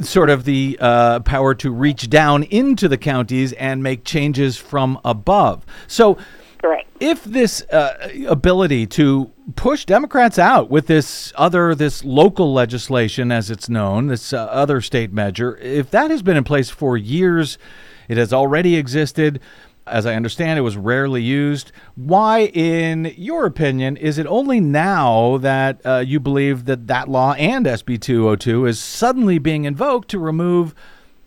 [0.00, 4.23] sort of the uh, power to reach down into the counties and make changes
[4.56, 5.64] from above.
[5.86, 6.16] So,
[6.58, 6.88] Correct.
[7.00, 13.50] if this uh, ability to push Democrats out with this other, this local legislation, as
[13.50, 17.58] it's known, this uh, other state measure, if that has been in place for years,
[18.08, 19.40] it has already existed.
[19.86, 21.70] As I understand, it was rarely used.
[21.94, 27.34] Why, in your opinion, is it only now that uh, you believe that that law
[27.34, 30.74] and SB 202 is suddenly being invoked to remove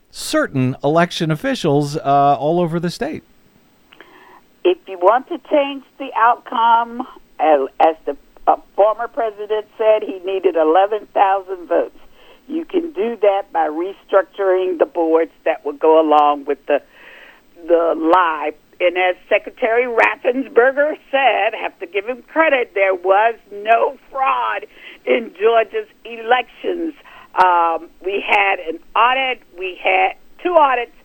[0.10, 3.24] certain election officials uh, all over the state?
[4.67, 7.08] if you want to change the outcome,
[7.39, 8.17] as, the
[8.48, 11.98] uh, former president said, he needed 11,000 votes.
[12.50, 16.82] You can do that by restructuring the boards that would go along with the
[17.65, 18.52] the lie.
[18.80, 24.67] And as Secretary Raffensperger said, have to give him credit, there was no fraud
[25.06, 26.93] in Georgia's elections.
[27.38, 30.95] Um, we had an audit, we had two audits,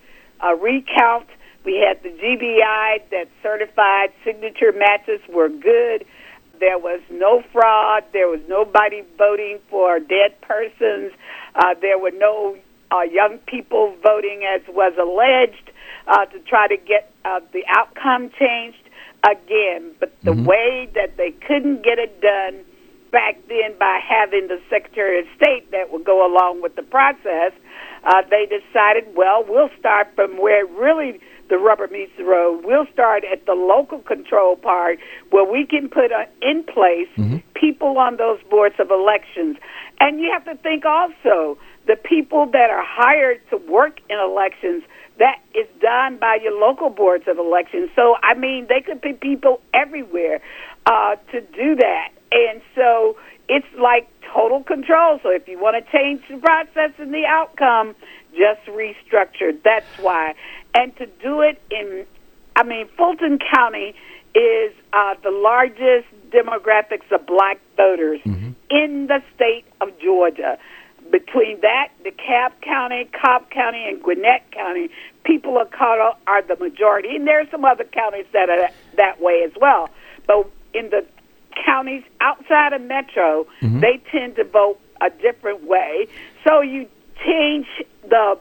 [0.41, 1.29] a recount,
[1.65, 6.05] we had the GBI that certified signature matches were good.
[6.59, 8.05] There was no fraud.
[8.13, 11.13] There was nobody voting for dead persons.
[11.55, 12.57] Uh, there were no
[12.91, 15.71] uh, young people voting as was alleged
[16.09, 18.89] uh, to try to get uh, the outcome changed
[19.25, 19.93] again.
[20.01, 22.65] But the way that they couldn't get it done
[23.13, 27.53] back then by having the Secretary of State that would go along with the process,
[28.05, 32.65] uh, they decided, well, we'll start from where really the rubber meets the road.
[32.65, 34.99] We'll start at the local control part
[35.31, 37.09] where we can put uh, in place
[37.55, 39.57] people on those boards of elections.
[40.01, 44.83] And you have to think also the people that are hired to work in elections,
[45.19, 47.91] that is done by your local boards of elections.
[47.95, 50.41] So, I mean, they could be people everywhere
[50.87, 52.09] uh, to do that.
[52.33, 53.17] And so
[53.49, 55.21] it's like total control.
[55.23, 57.95] So if you want to change the process and the outcome,
[58.33, 59.57] just restructure.
[59.63, 60.35] That's why.
[60.75, 62.07] And to do it in,
[62.57, 63.95] I mean, Fulton County
[64.35, 68.21] is uh, the largest demographics of black voters
[68.71, 70.59] in the state of Georgia.
[71.11, 74.89] Between that, DeKalb County, Cobb County, and Gwinnett County,
[75.25, 77.15] people of color are the majority.
[77.15, 79.91] And there are some other counties that are that way as well.
[80.27, 81.05] But in the
[81.65, 83.81] counties outside of Metro, mm-hmm.
[83.81, 86.07] they tend to vote a different way.
[86.45, 86.89] So you
[87.25, 87.67] change
[88.09, 88.39] the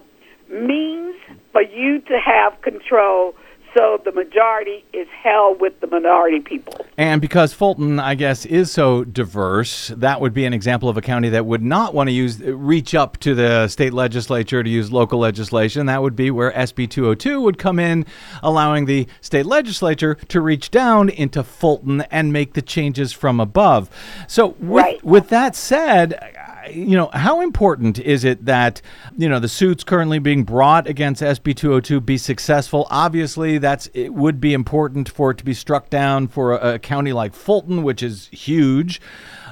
[0.49, 1.16] means
[1.51, 3.36] for you to have control
[3.76, 6.86] so the majority is held with the minority people.
[6.98, 11.02] And because Fulton, I guess, is so diverse, that would be an example of a
[11.02, 14.92] county that would not want to use reach up to the state legislature to use
[14.92, 15.86] local legislation.
[15.86, 18.06] That would be where SB 202 would come in,
[18.44, 23.90] allowing the state legislature to reach down into Fulton and make the changes from above.
[24.28, 25.04] So, with, Right.
[25.04, 26.36] with that said,
[26.70, 28.82] you know, how important is it that,
[29.18, 32.88] you know, the suits currently being brought against SB 202 be successful?
[32.89, 36.80] Obviously, that's it would be important for it to be struck down for a, a
[36.80, 39.01] county like Fulton, which is huge.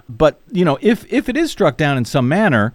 [0.08, 2.74] But, you know, if if it is struck down in some manner,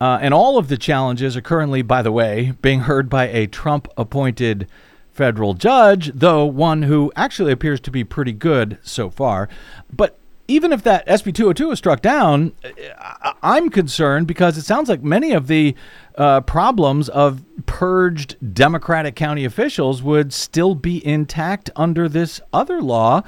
[0.00, 3.46] uh, and all of the challenges are currently, by the way, being heard by a
[3.46, 4.66] Trump appointed
[5.12, 9.48] federal judge, though one who actually appears to be pretty good so far.
[9.92, 10.18] But
[10.52, 12.52] even if that SB 202 is struck down,
[12.98, 15.74] I- I'm concerned because it sounds like many of the
[16.18, 23.22] uh, problems of purged Democratic county officials would still be intact under this other law,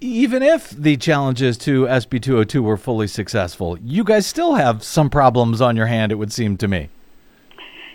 [0.00, 3.78] even if the challenges to SB 202 were fully successful.
[3.84, 6.88] You guys still have some problems on your hand, it would seem to me.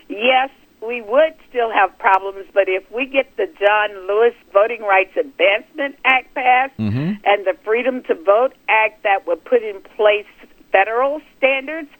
[0.08, 0.50] Yes,
[0.86, 5.96] we would still have problems, but if we get the John Lewis Voting Rights Advancement
[6.04, 6.74] Act passed
[7.24, 7.45] and the
[7.76, 10.24] Freedom to Vote Act that would put in place
[10.72, 11.90] federal standards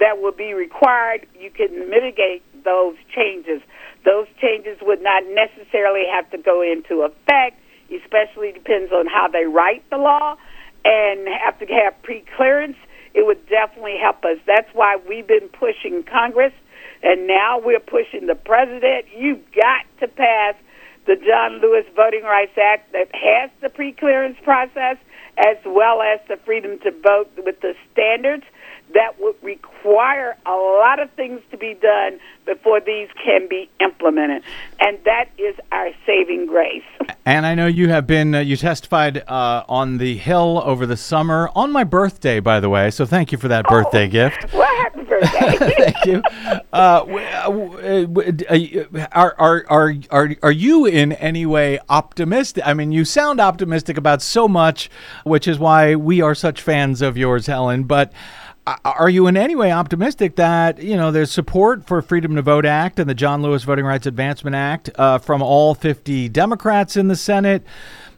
[0.00, 3.60] that would be required, you can mitigate those changes.
[4.06, 7.60] Those changes would not necessarily have to go into effect,
[7.92, 10.36] especially depends on how they write the law
[10.86, 12.78] and have to have pre-clearance.
[13.12, 14.38] It would definitely help us.
[14.46, 16.54] That's why we've been pushing Congress
[17.02, 19.04] and now we're pushing the president.
[19.14, 20.54] You've got to pass
[21.04, 24.96] the John Lewis Voting Rights Act that has the pre-clearance process
[25.38, 28.44] as well as the freedom to vote with the standards
[28.96, 34.42] that would require a lot of things to be done before these can be implemented.
[34.80, 36.82] And that is our saving grace.
[37.26, 40.96] And I know you have been, uh, you testified uh, on the Hill over the
[40.96, 42.90] summer, on my birthday, by the way.
[42.90, 44.46] So thank you for that birthday gift.
[44.56, 45.74] Well, happy birthday.
[45.92, 46.22] Thank you.
[46.72, 51.44] Uh, w- uh, w- uh, w- uh, are, are, are, are, are you in any
[51.44, 52.62] way optimistic?
[52.66, 54.88] I mean, you sound optimistic about so much,
[55.24, 57.84] which is why we are such fans of yours, Helen.
[57.84, 58.12] But
[58.84, 62.66] are you in any way optimistic that you know there's support for Freedom to Vote
[62.66, 67.08] Act and the John Lewis Voting Rights Advancement Act uh, from all 50 Democrats in
[67.08, 67.64] the Senate?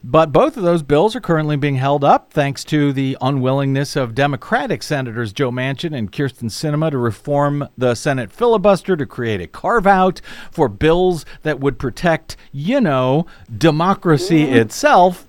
[0.03, 4.15] But both of those bills are currently being held up thanks to the unwillingness of
[4.15, 9.47] Democratic Senators Joe Manchin and Kyrsten Sinema to reform the Senate filibuster to create a
[9.47, 10.21] carve out
[10.51, 13.25] for bills that would protect, you know,
[13.55, 15.27] democracy itself.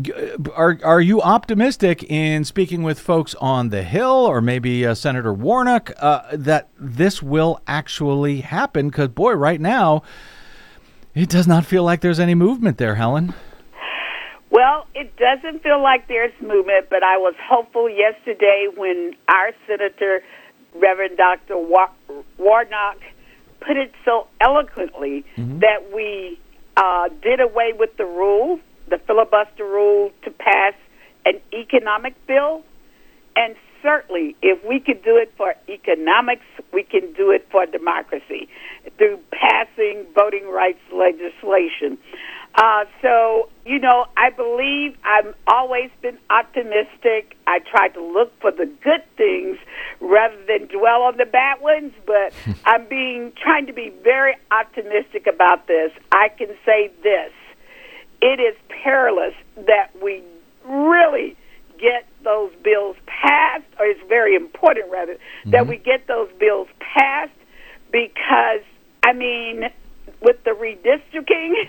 [0.00, 0.12] G-
[0.54, 5.32] Are, are you optimistic in speaking with folks on the Hill or maybe uh, Senator
[5.32, 8.88] Warnock uh, that this will actually happen?
[8.88, 10.02] Because, boy, right now,
[11.14, 13.34] it does not feel like there's any movement there, Helen.
[14.50, 20.22] Well, it doesn't feel like there's movement, but I was hopeful yesterday when our Senator,
[20.74, 21.58] Reverend Dr.
[21.58, 21.90] Wa-
[22.38, 22.96] Warnock,
[23.60, 26.38] put it so eloquently that we
[26.76, 28.58] uh, did away with the rule,
[28.88, 30.74] the filibuster rule, to pass
[31.24, 32.62] an economic bill.
[33.36, 38.48] And certainly, if we could do it for economics, we can do it for democracy
[38.96, 41.98] through passing voting rights legislation.
[42.54, 47.36] Uh, so, you know, I believe I've always been optimistic.
[47.46, 49.58] I try to look for the good things
[50.00, 52.32] rather than dwell on the bad ones, but
[52.64, 55.92] I'm being trying to be very optimistic about this.
[56.10, 57.32] I can say this.
[58.20, 59.34] It is perilous
[59.66, 60.22] that we
[60.66, 61.36] really
[61.78, 65.16] get those bills passed, or it's very important, rather,
[65.46, 67.30] that we get those bills passed
[67.92, 68.62] because,
[69.04, 69.64] I mean,
[70.20, 71.68] with the redistricting,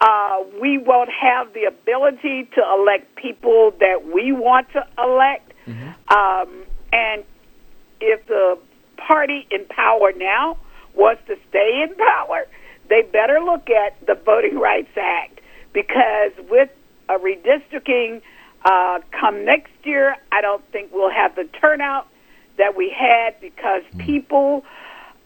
[0.00, 5.52] uh, we won't have the ability to elect people that we want to elect.
[6.14, 7.24] Um, and
[8.00, 8.58] if the
[8.96, 10.56] party in power now
[10.94, 12.46] wants to stay in power,
[12.88, 15.33] they better look at the Voting Rights Act
[15.74, 16.70] because with
[17.10, 18.22] a redistricting
[18.64, 22.08] uh, come next year, I don't think we'll have the turnout
[22.56, 24.64] that we had because people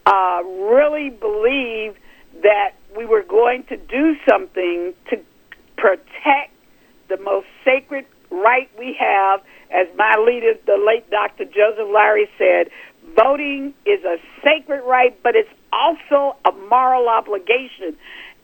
[0.07, 1.97] uh, really believe
[2.43, 5.21] that we were going to do something to
[5.77, 6.53] protect
[7.09, 9.41] the most sacred right we have.
[9.71, 11.45] As my leader, the late Dr.
[11.45, 12.71] Joseph Lowery said,
[13.15, 17.97] voting is a sacred right, but it's also a moral obligation.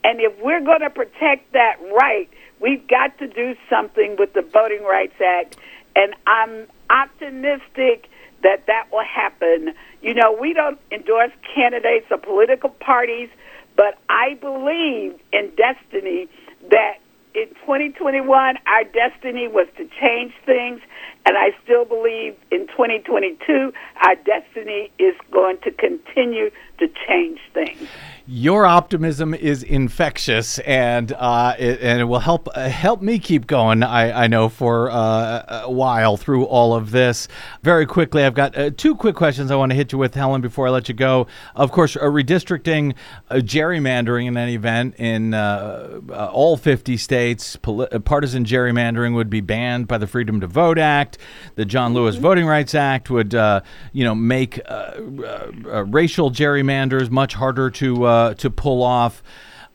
[0.05, 2.29] And if we're going to protect that right,
[2.61, 5.57] we've got to do something with the Voting Rights Act.
[5.95, 8.07] And I'm optimistic
[8.43, 9.73] that that will happen.
[10.03, 13.29] You know, we don't endorse candidates or political parties,
[13.75, 16.29] but I believe in destiny
[16.69, 16.99] that
[17.33, 20.81] in 2021 our destiny was to change things
[21.25, 23.73] and I still believe in 2022
[24.05, 27.87] our destiny is going to continue to change things.
[28.27, 33.45] Your optimism is infectious, and uh, it, and it will help uh, help me keep
[33.45, 33.83] going.
[33.83, 37.27] I, I know for uh, a while through all of this.
[37.61, 40.41] Very quickly, I've got uh, two quick questions I want to hit you with, Helen,
[40.41, 41.27] before I let you go.
[41.55, 42.95] Of course, redistricting,
[43.29, 46.01] uh, gerrymandering in any event in uh,
[46.33, 47.57] all 50 states.
[47.57, 51.14] Poli- partisan gerrymandering would be banned by the Freedom to Vote Act.
[51.55, 58.03] The John Lewis Voting Rights Act would, you know, make racial gerrymanders much harder to
[58.03, 59.23] uh, to pull off.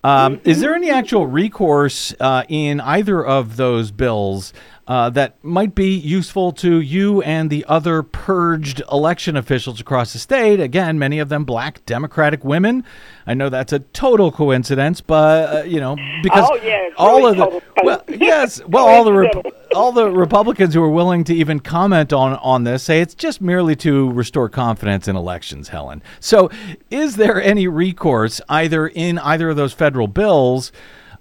[0.02, 4.54] Um, is there any actual recourse uh, in either of those bills
[4.90, 10.18] uh, that might be useful to you and the other purged election officials across the
[10.18, 10.58] state?
[10.58, 12.82] Again, many of them black Democratic women.
[13.24, 17.40] I know that's a total coincidence, but uh, you know because oh, yeah, all really
[17.40, 21.34] of the well, yes, well, all the Rep- all the Republicans who are willing to
[21.36, 25.68] even comment on on this say it's just merely to restore confidence in elections.
[25.68, 26.50] Helen, so
[26.90, 30.72] is there any recourse either in either of those federal bills?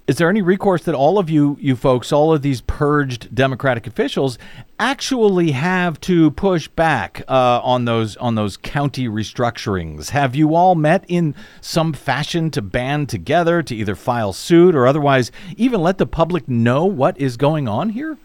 [0.10, 3.86] Is there any recourse that all of you, you folks, all of these purged Democratic
[3.86, 4.39] officials,
[4.80, 10.10] actually have to push back uh, on those on those county restructurings?
[10.10, 14.88] Have you all met in some fashion to band together to either file suit or
[14.88, 18.18] otherwise even let the public know what is going on here?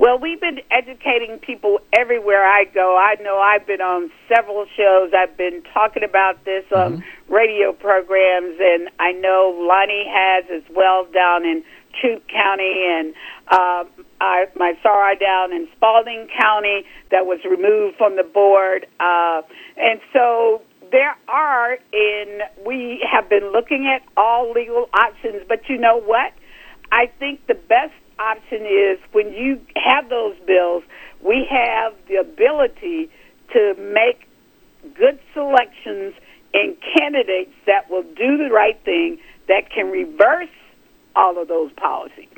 [0.00, 2.96] Well, we've been educating people everywhere I go.
[2.96, 5.12] I know I've been on several shows.
[5.14, 7.02] I've been talking about this on mm-hmm.
[7.30, 11.62] Radio programs, and I know Lonnie has as well down in
[12.00, 13.14] Troup County, and
[13.48, 13.84] uh,
[14.20, 18.86] I, my sorrow down in Spalding County that was removed from the board.
[18.98, 19.42] Uh,
[19.76, 25.78] and so there are in we have been looking at all legal options, but you
[25.78, 26.32] know what?
[26.92, 30.82] I think the best option is when you have those bills,
[31.24, 33.10] we have the ability
[33.52, 34.26] to make
[34.96, 36.14] good selections
[36.54, 40.48] in candidates that will do the right thing that can reverse
[41.16, 42.28] all of those policies.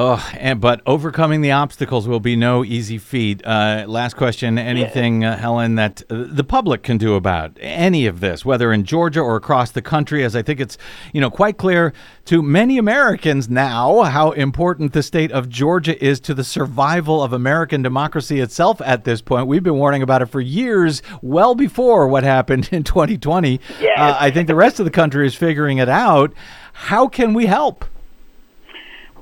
[0.00, 3.44] Oh, and, but overcoming the obstacles will be no easy feat.
[3.44, 8.20] Uh, last question: Anything, uh, Helen, that uh, the public can do about any of
[8.20, 10.22] this, whether in Georgia or across the country?
[10.22, 10.78] As I think it's,
[11.12, 11.92] you know, quite clear
[12.26, 17.32] to many Americans now how important the state of Georgia is to the survival of
[17.32, 18.80] American democracy itself.
[18.82, 22.84] At this point, we've been warning about it for years, well before what happened in
[22.84, 23.60] 2020.
[23.80, 23.98] Yes.
[23.98, 26.32] Uh, I think the rest of the country is figuring it out.
[26.72, 27.84] How can we help?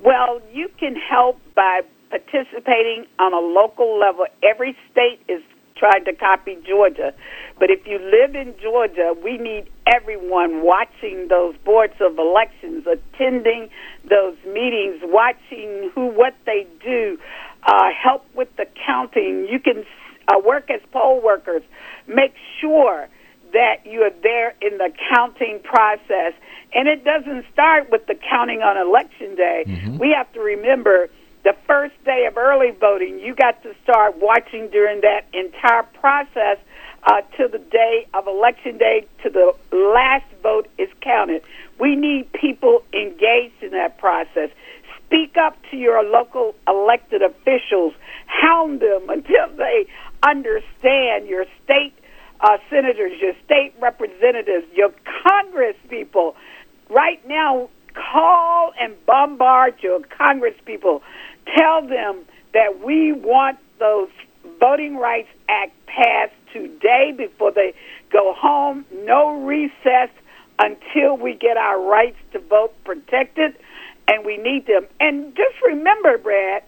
[0.06, 1.80] Well, you can help by
[2.10, 4.26] participating on a local level.
[4.40, 5.42] Every state is
[5.74, 7.12] trying to copy Georgia.
[7.58, 13.68] But if you live in Georgia, we need everyone watching those boards of elections, attending
[14.08, 17.18] those meetings, watching who what they do,
[17.64, 19.48] uh, help with the counting.
[19.50, 19.84] You can
[20.28, 21.62] uh, work as poll workers.
[22.06, 23.08] Make sure
[23.52, 26.32] that you are there in the counting process.
[26.76, 29.64] And it doesn't start with the counting on election day.
[29.66, 29.98] Mm-hmm.
[29.98, 31.08] We have to remember
[31.46, 36.58] the first day of early voting, you got to start watching during that entire process
[37.04, 41.42] uh, to the day of election day to the last vote is counted.
[41.78, 44.50] We need people engaged in that process.
[45.06, 47.94] Speak up to your local elected officials.
[48.26, 49.86] Hound them until they
[50.24, 51.94] understand your state
[52.40, 54.90] uh, senators, your state representatives, your
[55.22, 56.34] Congress people.
[56.90, 58.94] Right now, call and
[59.82, 61.02] your Congress people.
[61.56, 64.08] Tell them that we want those
[64.60, 67.74] Voting Rights Act passed today before they
[68.12, 68.84] go home.
[69.04, 70.10] No recess
[70.58, 73.54] until we get our rights to vote protected,
[74.08, 74.86] and we need them.
[75.00, 76.62] And just remember, Brad,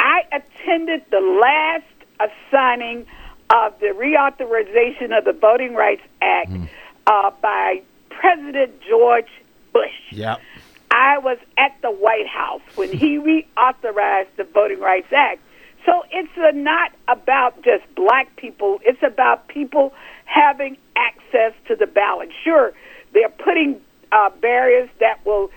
[0.00, 3.06] I attended the last signing
[3.50, 6.68] of the reauthorization of the Voting Rights Act mm.
[7.06, 9.30] uh, by President George
[9.72, 9.90] Bush.
[10.10, 10.40] Yep.
[10.90, 15.40] I was at the White House when he reauthorized the Voting Rights Act.
[15.86, 19.92] So it's uh, not about just black people, it's about people
[20.24, 22.30] having access to the ballot.
[22.44, 22.72] Sure,
[23.12, 23.80] they're putting
[24.12, 25.50] uh, barriers that will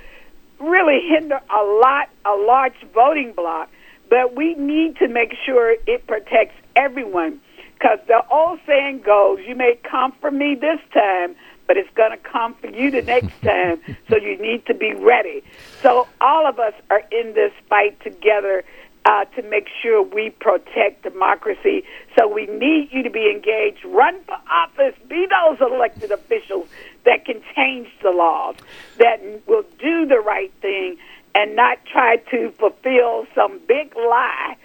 [0.60, 3.70] really hinder a lot, a large voting block,
[4.10, 7.42] but we need to make sure it protects everyone.
[7.74, 11.36] Because the old saying goes, you may come for me this time,
[11.68, 13.80] but it's going to come for you the next time.
[14.10, 15.44] so you need to be ready.
[15.82, 18.64] So all of us are in this fight together
[19.06, 21.84] uh, to make sure we protect democracy.
[22.18, 23.84] So we need you to be engaged.
[23.86, 24.96] Run for office.
[25.08, 26.68] Be those elected officials
[27.06, 28.56] that can change the laws,
[28.98, 30.98] that will do the right thing,
[31.36, 34.56] and not try to fulfill some big lie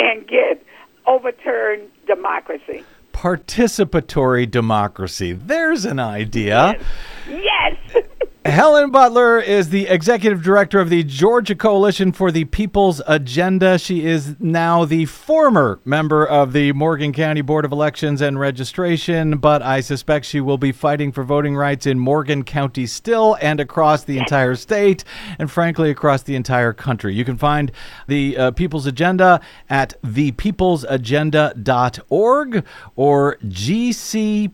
[0.00, 0.64] and get
[1.06, 2.84] overturned democracy.
[3.24, 5.32] Participatory democracy.
[5.32, 6.78] There's an idea.
[7.26, 8.04] Yes.
[8.46, 13.78] Helen Butler is the executive director of the Georgia Coalition for the People's Agenda.
[13.78, 19.38] She is now the former member of the Morgan County Board of Elections and Registration,
[19.38, 23.60] but I suspect she will be fighting for voting rights in Morgan County still and
[23.60, 25.04] across the entire state
[25.38, 27.14] and, frankly, across the entire country.
[27.14, 27.72] You can find
[28.08, 29.40] the uh, People's Agenda
[29.70, 32.64] at thepeoplesagenda.org
[32.94, 34.50] or GCPA.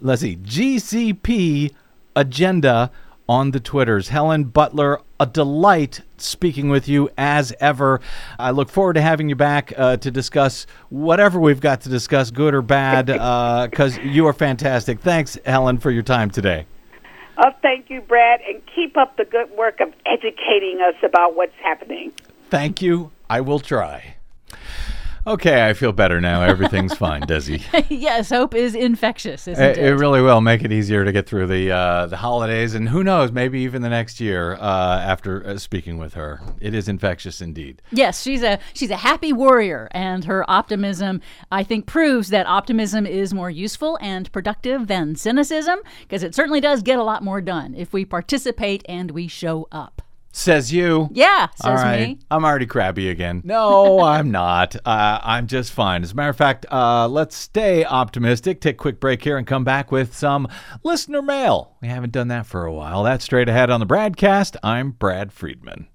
[0.00, 1.72] Let's see, GCP
[2.18, 2.90] agenda
[3.28, 4.08] on the Twitters.
[4.08, 8.00] Helen Butler, a delight speaking with you as ever.
[8.38, 12.30] I look forward to having you back uh, to discuss whatever we've got to discuss,
[12.30, 13.06] good or bad,
[13.70, 15.00] because you are fantastic.
[15.00, 16.66] Thanks, Helen, for your time today.
[17.36, 21.54] Oh, thank you, Brad, and keep up the good work of educating us about what's
[21.62, 22.12] happening.
[22.50, 23.12] Thank you.
[23.30, 24.17] I will try.
[25.28, 26.40] Okay, I feel better now.
[26.42, 27.62] Everything's fine, Desi.
[27.90, 29.84] yes, hope is infectious, isn't It, it?
[29.84, 33.04] it really will make it easier to get through the uh, the holidays, and who
[33.04, 36.40] knows, maybe even the next year uh, after uh, speaking with her.
[36.62, 37.82] It is infectious indeed.
[37.92, 41.20] Yes, she's a she's a happy warrior, and her optimism,
[41.52, 46.62] I think, proves that optimism is more useful and productive than cynicism, because it certainly
[46.62, 50.00] does get a lot more done if we participate and we show up.
[50.38, 51.08] Says you.
[51.12, 52.10] Yeah, says right.
[52.10, 52.18] me.
[52.30, 53.42] I'm already crabby again.
[53.48, 54.76] No, I'm not.
[54.84, 56.04] Uh, I'm just fine.
[56.04, 58.60] As a matter of fact, uh, let's stay optimistic.
[58.60, 60.46] Take a quick break here and come back with some
[60.84, 61.76] listener mail.
[61.80, 63.02] We haven't done that for a while.
[63.02, 64.56] That's straight ahead on the BradCast.
[64.62, 65.88] I'm Brad Friedman.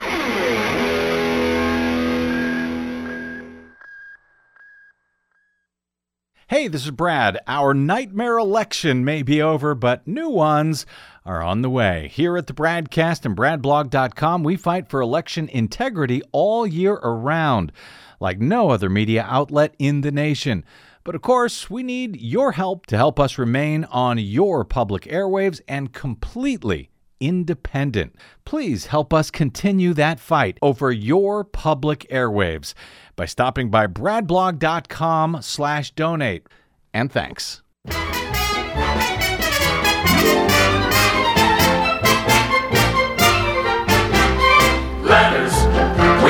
[6.54, 7.40] Hey, this is Brad.
[7.48, 10.86] Our nightmare election may be over, but new ones
[11.26, 12.10] are on the way.
[12.14, 17.72] Here at the BradCast and BradBlog.com, we fight for election integrity all year around,
[18.20, 20.66] like no other media outlet in the nation.
[21.04, 25.62] But of course, we need your help to help us remain on your public airwaves
[25.68, 28.16] and completely independent.
[28.46, 32.74] Please help us continue that fight over your public airwaves
[33.16, 36.48] by stopping by bradblog.com slash donate.
[36.94, 37.62] And thanks.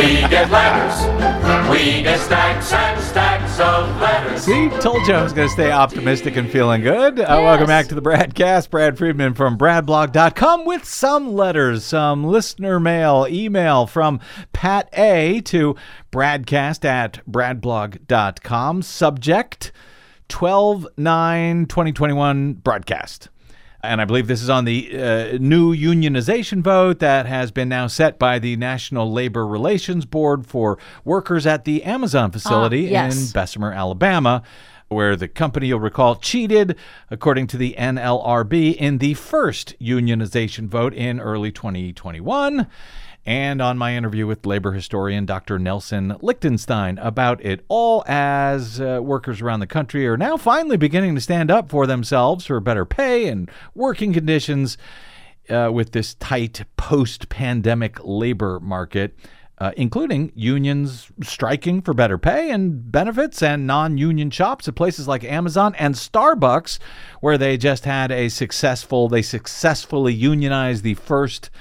[0.04, 1.72] We get letters.
[1.72, 4.42] We get stacks and stacks of letters.
[4.42, 7.22] See, told you I was going to stay optimistic and feeling good.
[7.22, 8.70] Uh, welcome back to the BradCast.
[8.70, 14.20] Brad Friedman from bradblog.com with some letters, some listener mail, email from
[14.52, 15.78] Pat A to
[16.12, 18.82] bradcast at bradblog.com.
[18.82, 19.72] Subject
[20.28, 23.30] 12 9 2021 broadcast.
[23.84, 27.88] And I believe this is on the uh, new unionization vote that has been now
[27.88, 33.28] set by the National Labor Relations Board for workers at the Amazon facility yes.
[33.28, 34.42] in Bessemer, Alabama,
[34.88, 36.78] where the company, you'll recall, cheated,
[37.12, 42.68] according to the NLRB, in the first unionization vote in early 2021.
[43.26, 45.58] And on my interview with labor historian Dr.
[45.58, 51.16] Nelson Lichtenstein about it all, as uh, workers around the country are now finally beginning
[51.16, 54.78] to stand up for themselves for better pay and working conditions
[55.50, 59.18] uh, with this tight post pandemic labor market.
[59.60, 65.08] Uh, including unions striking for better pay and benefits and non union shops at places
[65.08, 66.80] like Amazon and Starbucks,
[67.22, 71.52] where they just had a successful, they successfully unionized the first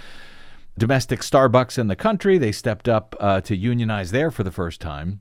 [0.78, 2.38] domestic Starbucks in the country.
[2.38, 5.20] They stepped up uh, to unionize there for the first time.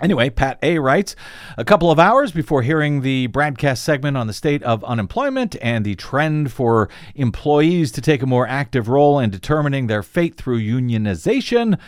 [0.00, 1.14] Anyway, Pat A writes
[1.58, 5.84] A couple of hours before hearing the broadcast segment on the state of unemployment and
[5.84, 10.60] the trend for employees to take a more active role in determining their fate through
[10.60, 11.78] unionization,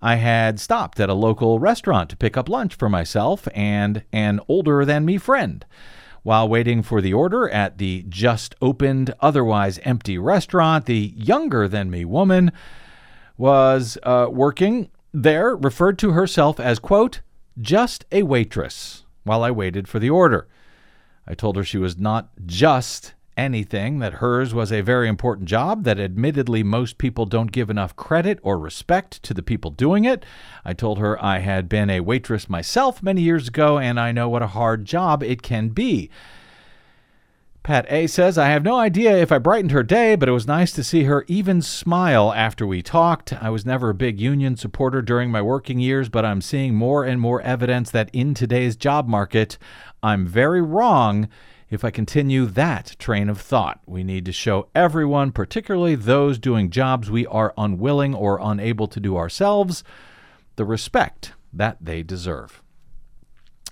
[0.00, 4.40] I had stopped at a local restaurant to pick up lunch for myself and an
[4.46, 5.64] older than me friend.
[6.26, 11.88] While waiting for the order at the just opened, otherwise empty restaurant, the younger than
[11.88, 12.50] me woman
[13.36, 17.20] was uh, working there, referred to herself as, quote,
[17.60, 20.48] just a waitress while I waited for the order.
[21.28, 25.84] I told her she was not just anything, that hers was a very important job,
[25.84, 30.24] that admittedly most people don't give enough credit or respect to the people doing it.
[30.64, 34.28] I told her I had been a waitress myself many years ago and I know
[34.28, 36.10] what a hard job it can be.
[37.66, 40.46] Pat A says, I have no idea if I brightened her day, but it was
[40.46, 43.32] nice to see her even smile after we talked.
[43.32, 47.02] I was never a big union supporter during my working years, but I'm seeing more
[47.02, 49.58] and more evidence that in today's job market,
[50.00, 51.28] I'm very wrong
[51.70, 53.80] if I continue that train of thought.
[53.86, 59.00] We need to show everyone, particularly those doing jobs we are unwilling or unable to
[59.00, 59.82] do ourselves,
[60.56, 62.62] the respect that they deserve.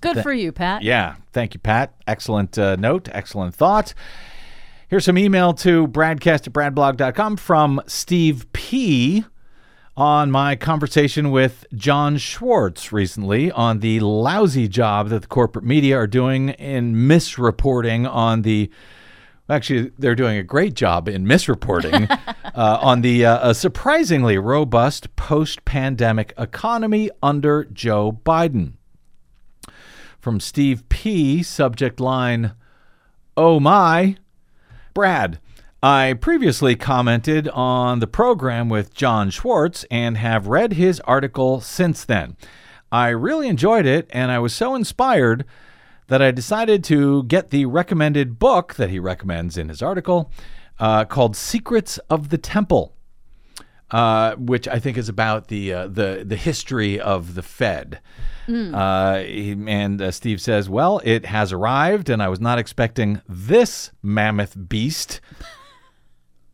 [0.00, 0.82] Good for you, Pat.
[0.82, 1.16] Yeah.
[1.32, 1.94] Thank you, Pat.
[2.06, 3.08] Excellent uh, note.
[3.12, 3.94] Excellent thought.
[4.88, 9.24] Here's some email to bradcast at bradblog.com from Steve P.
[9.96, 15.96] on my conversation with Jon Schwarz recently on the lousy job that the corporate media
[15.98, 18.70] are doing in misreporting on the.
[19.48, 22.10] Actually, they're doing a great job in misreporting
[22.54, 28.72] uh, on the uh, a surprisingly robust post pandemic economy under Joe Biden
[30.18, 31.42] from Steve P.
[31.42, 32.54] Subject line,
[33.36, 34.16] Oh my.
[34.94, 35.38] Brad,
[35.84, 42.06] I previously commented on the program with Jon Schwarz and have read his article since
[42.06, 42.38] then.
[42.90, 45.44] I really enjoyed it and I was so inspired
[46.06, 50.32] that I decided to get the recommended book that he recommends in his article
[50.80, 52.94] uh, called Secrets of the Temple.
[53.90, 58.00] Uh, which I think is about the uh, the the history of the Fed.
[58.74, 59.18] Uh,
[59.68, 64.56] and uh, Steve says, "Well, it has arrived, and I was not expecting this mammoth
[64.68, 65.20] beast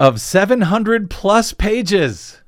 [0.00, 2.40] of 700 plus pages."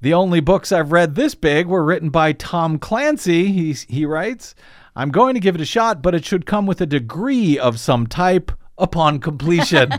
[0.00, 3.46] The only books I've read this big were written by Tom Clancy.
[3.46, 4.54] He, he writes,
[4.94, 7.80] I'm going to give it a shot, but it should come with a degree of
[7.80, 9.90] some type upon completion.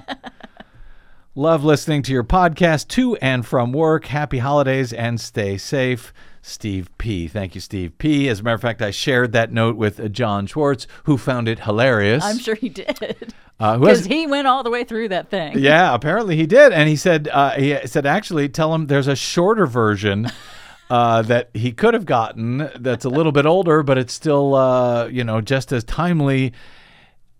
[1.35, 4.05] Love listening to your podcast to and from work.
[4.05, 6.13] Happy holidays and stay safe.
[6.47, 7.27] Steve P.
[7.27, 8.29] Thank you, Steve P.
[8.29, 11.47] As a matter of fact, I shared that note with uh, Jon Schwarz, who found
[11.47, 12.23] it hilarious.
[12.23, 13.33] I'm sure he did.
[13.59, 15.53] Uh, Because he went all the way through that thing.
[15.57, 19.15] yeah, apparently he did, and he said uh, he said actually tell him there's a
[19.15, 20.29] shorter version
[20.91, 25.07] uh, that he could have gotten that's a little bit older, but it's still uh,
[25.07, 26.53] you know just as timely.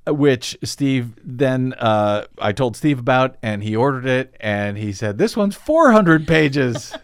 [0.07, 5.19] Which Steve then uh, I told Steve about, and he ordered it, and he said
[5.19, 6.95] this one's 400 pages.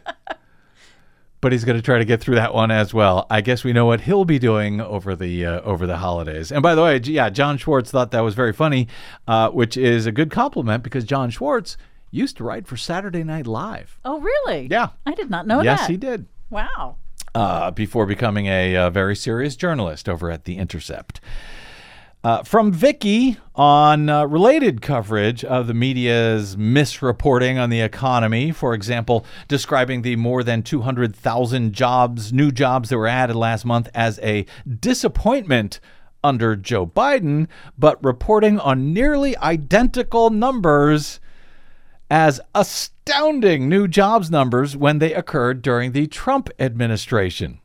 [1.44, 3.28] But he's going to try to get through that one as well.
[3.30, 6.54] I guess we know what he'll be doing over the uh, over the holidays.
[6.54, 8.88] And by the way, yeah, Jon Schwarz thought that was very funny,
[9.28, 11.76] uh, which is a good compliment because Jon Schwarz
[12.12, 14.00] used to write for Saturday Night Live.
[14.06, 14.68] Oh, really?
[14.72, 14.92] Yeah.
[15.06, 15.84] I did not know yes, that.
[15.84, 16.28] Yes, he did.
[16.50, 16.96] Wow.
[17.36, 21.20] Uh, before becoming a, uh very serious journalist over at The Intercept.
[22.24, 28.74] Uh, from Vicky on uh, related coverage of the media's misreporting on the economy, for
[28.74, 34.20] example, describing the more than 200,000 jobs, new jobs that were added last month as
[34.20, 34.46] a
[34.80, 35.82] disappointment
[36.24, 37.48] under Joe Biden,
[37.78, 41.20] but reporting on nearly identical numbers
[42.10, 47.60] as astounding new jobs numbers when they occurred during the Trump administration.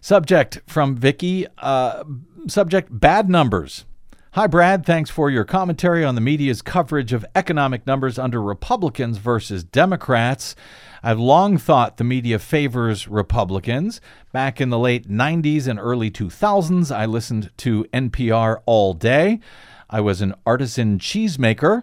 [0.00, 1.46] Subject from Vicky.
[1.58, 2.04] Uh,
[2.48, 3.84] subject bad numbers.
[4.32, 4.86] Hi, Brad.
[4.86, 10.56] Thanks for your commentary on the media's coverage of economic numbers under Republicans versus Democrats.
[11.02, 14.00] I've long thought the media favors Republicans.
[14.32, 19.40] Back in the late 90s and early 2000s, I listened to NPR all day.
[19.90, 21.82] I was an artisan cheesemaker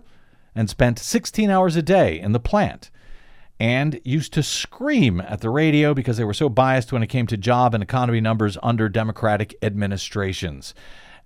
[0.55, 2.89] and spent 16 hours a day in the plant
[3.60, 7.28] and used to scream at the radio because they were so biased when it came
[7.28, 10.74] to job and economy numbers under Democratic administrations.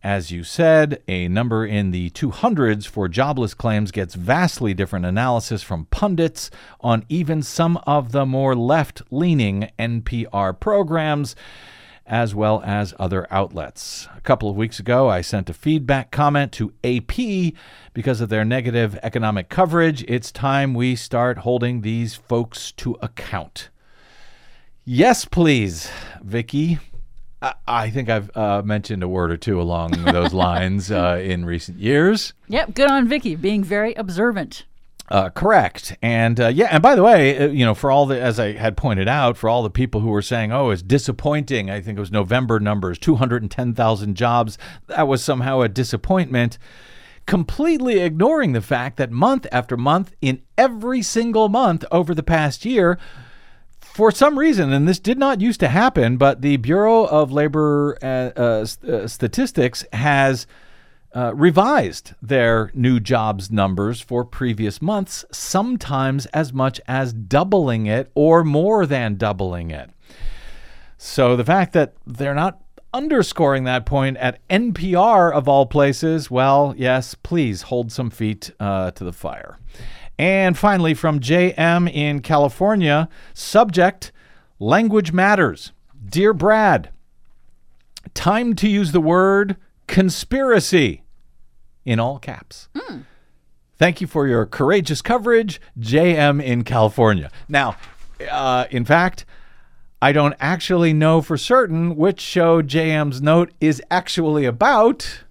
[0.03, 5.63] As you said, a number in the 200s for jobless claims gets vastly different analysis
[5.63, 11.37] from pundits on even some of the more left leaning NPR programs
[12.05, 14.07] as well as other outlets.
[14.15, 17.53] A couple of weeks ago, I sent a feedback comment to AP
[17.93, 20.03] because of their negative economic coverage.
[20.07, 23.69] It's time we start holding these folks to account.
[24.85, 25.89] Yes, please,
[26.21, 26.79] Vicky.
[27.41, 31.45] I, I think I've uh, mentioned a word or two along those lines uh, in
[31.45, 32.33] recent years.
[32.49, 32.73] Yep.
[32.73, 34.65] Good on Vicky being very observant.
[35.09, 35.97] Uh, correct.
[36.01, 38.53] And uh, yeah, and by the way, uh, you know, for all the, as I
[38.53, 41.97] had pointed out, for all the people who were saying, oh, it's disappointing, I think
[41.97, 46.57] it was November numbers, 210,000 jobs, that was somehow a disappointment,
[47.25, 52.63] completely ignoring the fact that month after month, in every single month over the past
[52.63, 52.97] year,
[53.81, 57.97] for some reason, and this did not used to happen, but the Bureau of Labor
[58.01, 60.47] uh, uh, uh, Statistics has
[61.15, 68.11] uh, revised their new jobs numbers for previous months, sometimes as much as doubling it
[68.15, 69.89] or more than doubling it.
[70.97, 72.61] So the fact that they're not
[72.93, 78.91] underscoring that point at NPR of all places, well, yes, please hold some feet uh,
[78.91, 79.57] to the fire.
[80.17, 84.11] And finally, from JM in California, subject
[84.59, 85.71] language matters.
[86.05, 86.89] Dear Brad,
[88.13, 89.57] time to use the word
[89.87, 91.02] conspiracy
[91.85, 92.69] in all caps.
[93.77, 97.29] Thank you for your courageous coverage, JM in California.
[97.49, 97.75] Now,
[98.31, 99.25] uh, in fact,
[100.01, 105.23] I don't actually know for certain which show JM's note is actually about,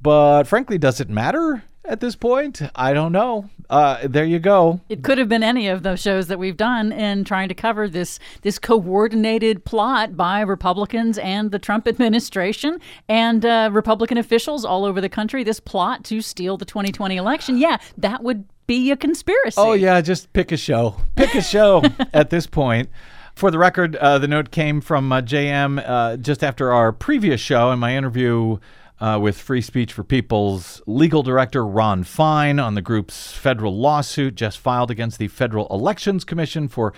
[0.00, 2.62] but frankly, does it matter at this point?
[2.74, 3.48] I don't know.
[3.70, 4.80] Uh, there you go.
[4.88, 7.88] It could have been any of those shows that we've done in trying to cover
[7.88, 14.84] this this coordinated plot by Republicans and the Trump administration and uh, Republican officials all
[14.84, 15.44] over the country.
[15.44, 17.58] This plot to steal the 2020 election.
[17.58, 19.56] Yeah, that would be a conspiracy.
[19.58, 20.96] Oh, yeah, just pick a show.
[21.16, 21.82] Pick a show
[22.12, 22.88] at this point.
[23.34, 27.40] For the record, uh, the note came from uh, JM uh, just after our previous
[27.40, 28.58] show and my interview
[29.04, 34.34] uh, with Free Speech for People's legal director, Ron Fein, on the group's federal lawsuit
[34.34, 36.94] just filed against the Federal Elections Commission for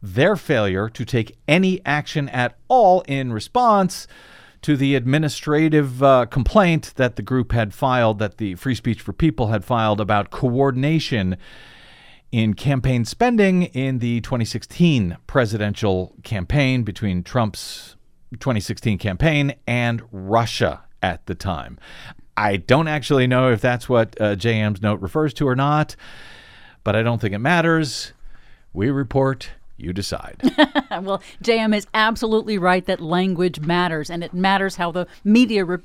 [0.00, 4.06] their failure to take any action at all in response
[4.62, 9.12] to the administrative uh, complaint that the group had filed, that the Free Speech for
[9.12, 11.36] People had filed about coordination
[12.30, 17.96] in campaign spending in the 2016 presidential campaign between Trump's
[18.38, 21.78] 2016 campaign and Russia at the time.
[22.36, 25.96] I don't actually know if that's what uh, JM's note refers to or not,
[26.84, 28.12] but I don't think it matters.
[28.72, 30.40] We report, you decide.
[31.02, 35.78] well, JM is absolutely right that language matters, and it matters how the media re-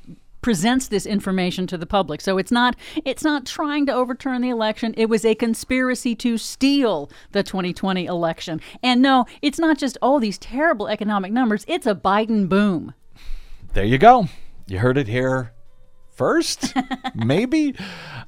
[0.44, 2.22] presents this information to the public.
[2.22, 4.94] So it's not it's not trying to overturn the election.
[4.96, 8.62] It was a conspiracy to steal the 2020 election.
[8.84, 11.66] And no, it's not just oh these terrible economic numbers.
[11.68, 12.94] It's a Biden boom.
[13.74, 14.28] there you go.
[14.68, 15.54] You heard it here
[16.16, 16.74] first?
[17.16, 17.76] Maybe?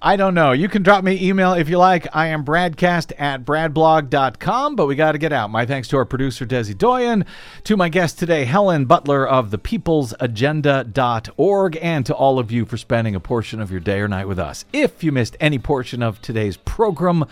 [0.02, 0.52] I don't know.
[0.52, 2.08] You can drop me email if you like.
[2.14, 5.50] I am bradcast at bradblog.com, but we got to get out.
[5.50, 7.26] My thanks to our producer, Desi Doyen,
[7.64, 12.78] to my guest today, Helen Butler of the peoplesagenda.org, and to all of you for
[12.78, 14.66] spending a portion of your day or night with us.
[14.74, 17.26] If you missed any portion of today's program,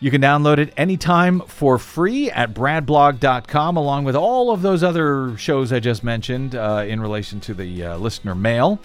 [0.00, 5.36] you can download it anytime for free at bradblog.com, along with all of those other
[5.36, 8.78] shows I just mentioned uh, in relation to the uh, listener mail.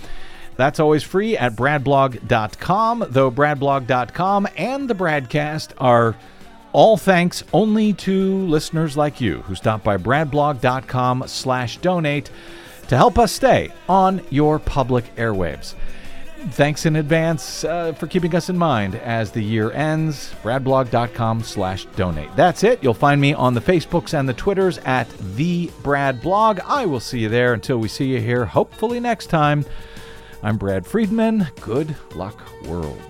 [0.55, 6.16] That's always free at bradblog.com, though bradblog.com and the BradCast are
[6.74, 12.32] all thanks only to listeners like you who stop by bradblog.com slash donate
[12.88, 15.76] to help us stay on your public airwaves.
[16.52, 20.34] Thanks in advance uh, for keeping us in mind as the year ends.
[20.44, 22.36] Bradblog.com slash donate.
[22.36, 22.84] That's it.
[22.84, 26.60] You'll find me on the Facebooks and the Twitters at the Brad Blog.
[26.66, 29.66] I will see you there until we see you here, hopefully next time.
[30.44, 31.48] I'm Brad Friedman.
[31.62, 33.02] Good luck, world.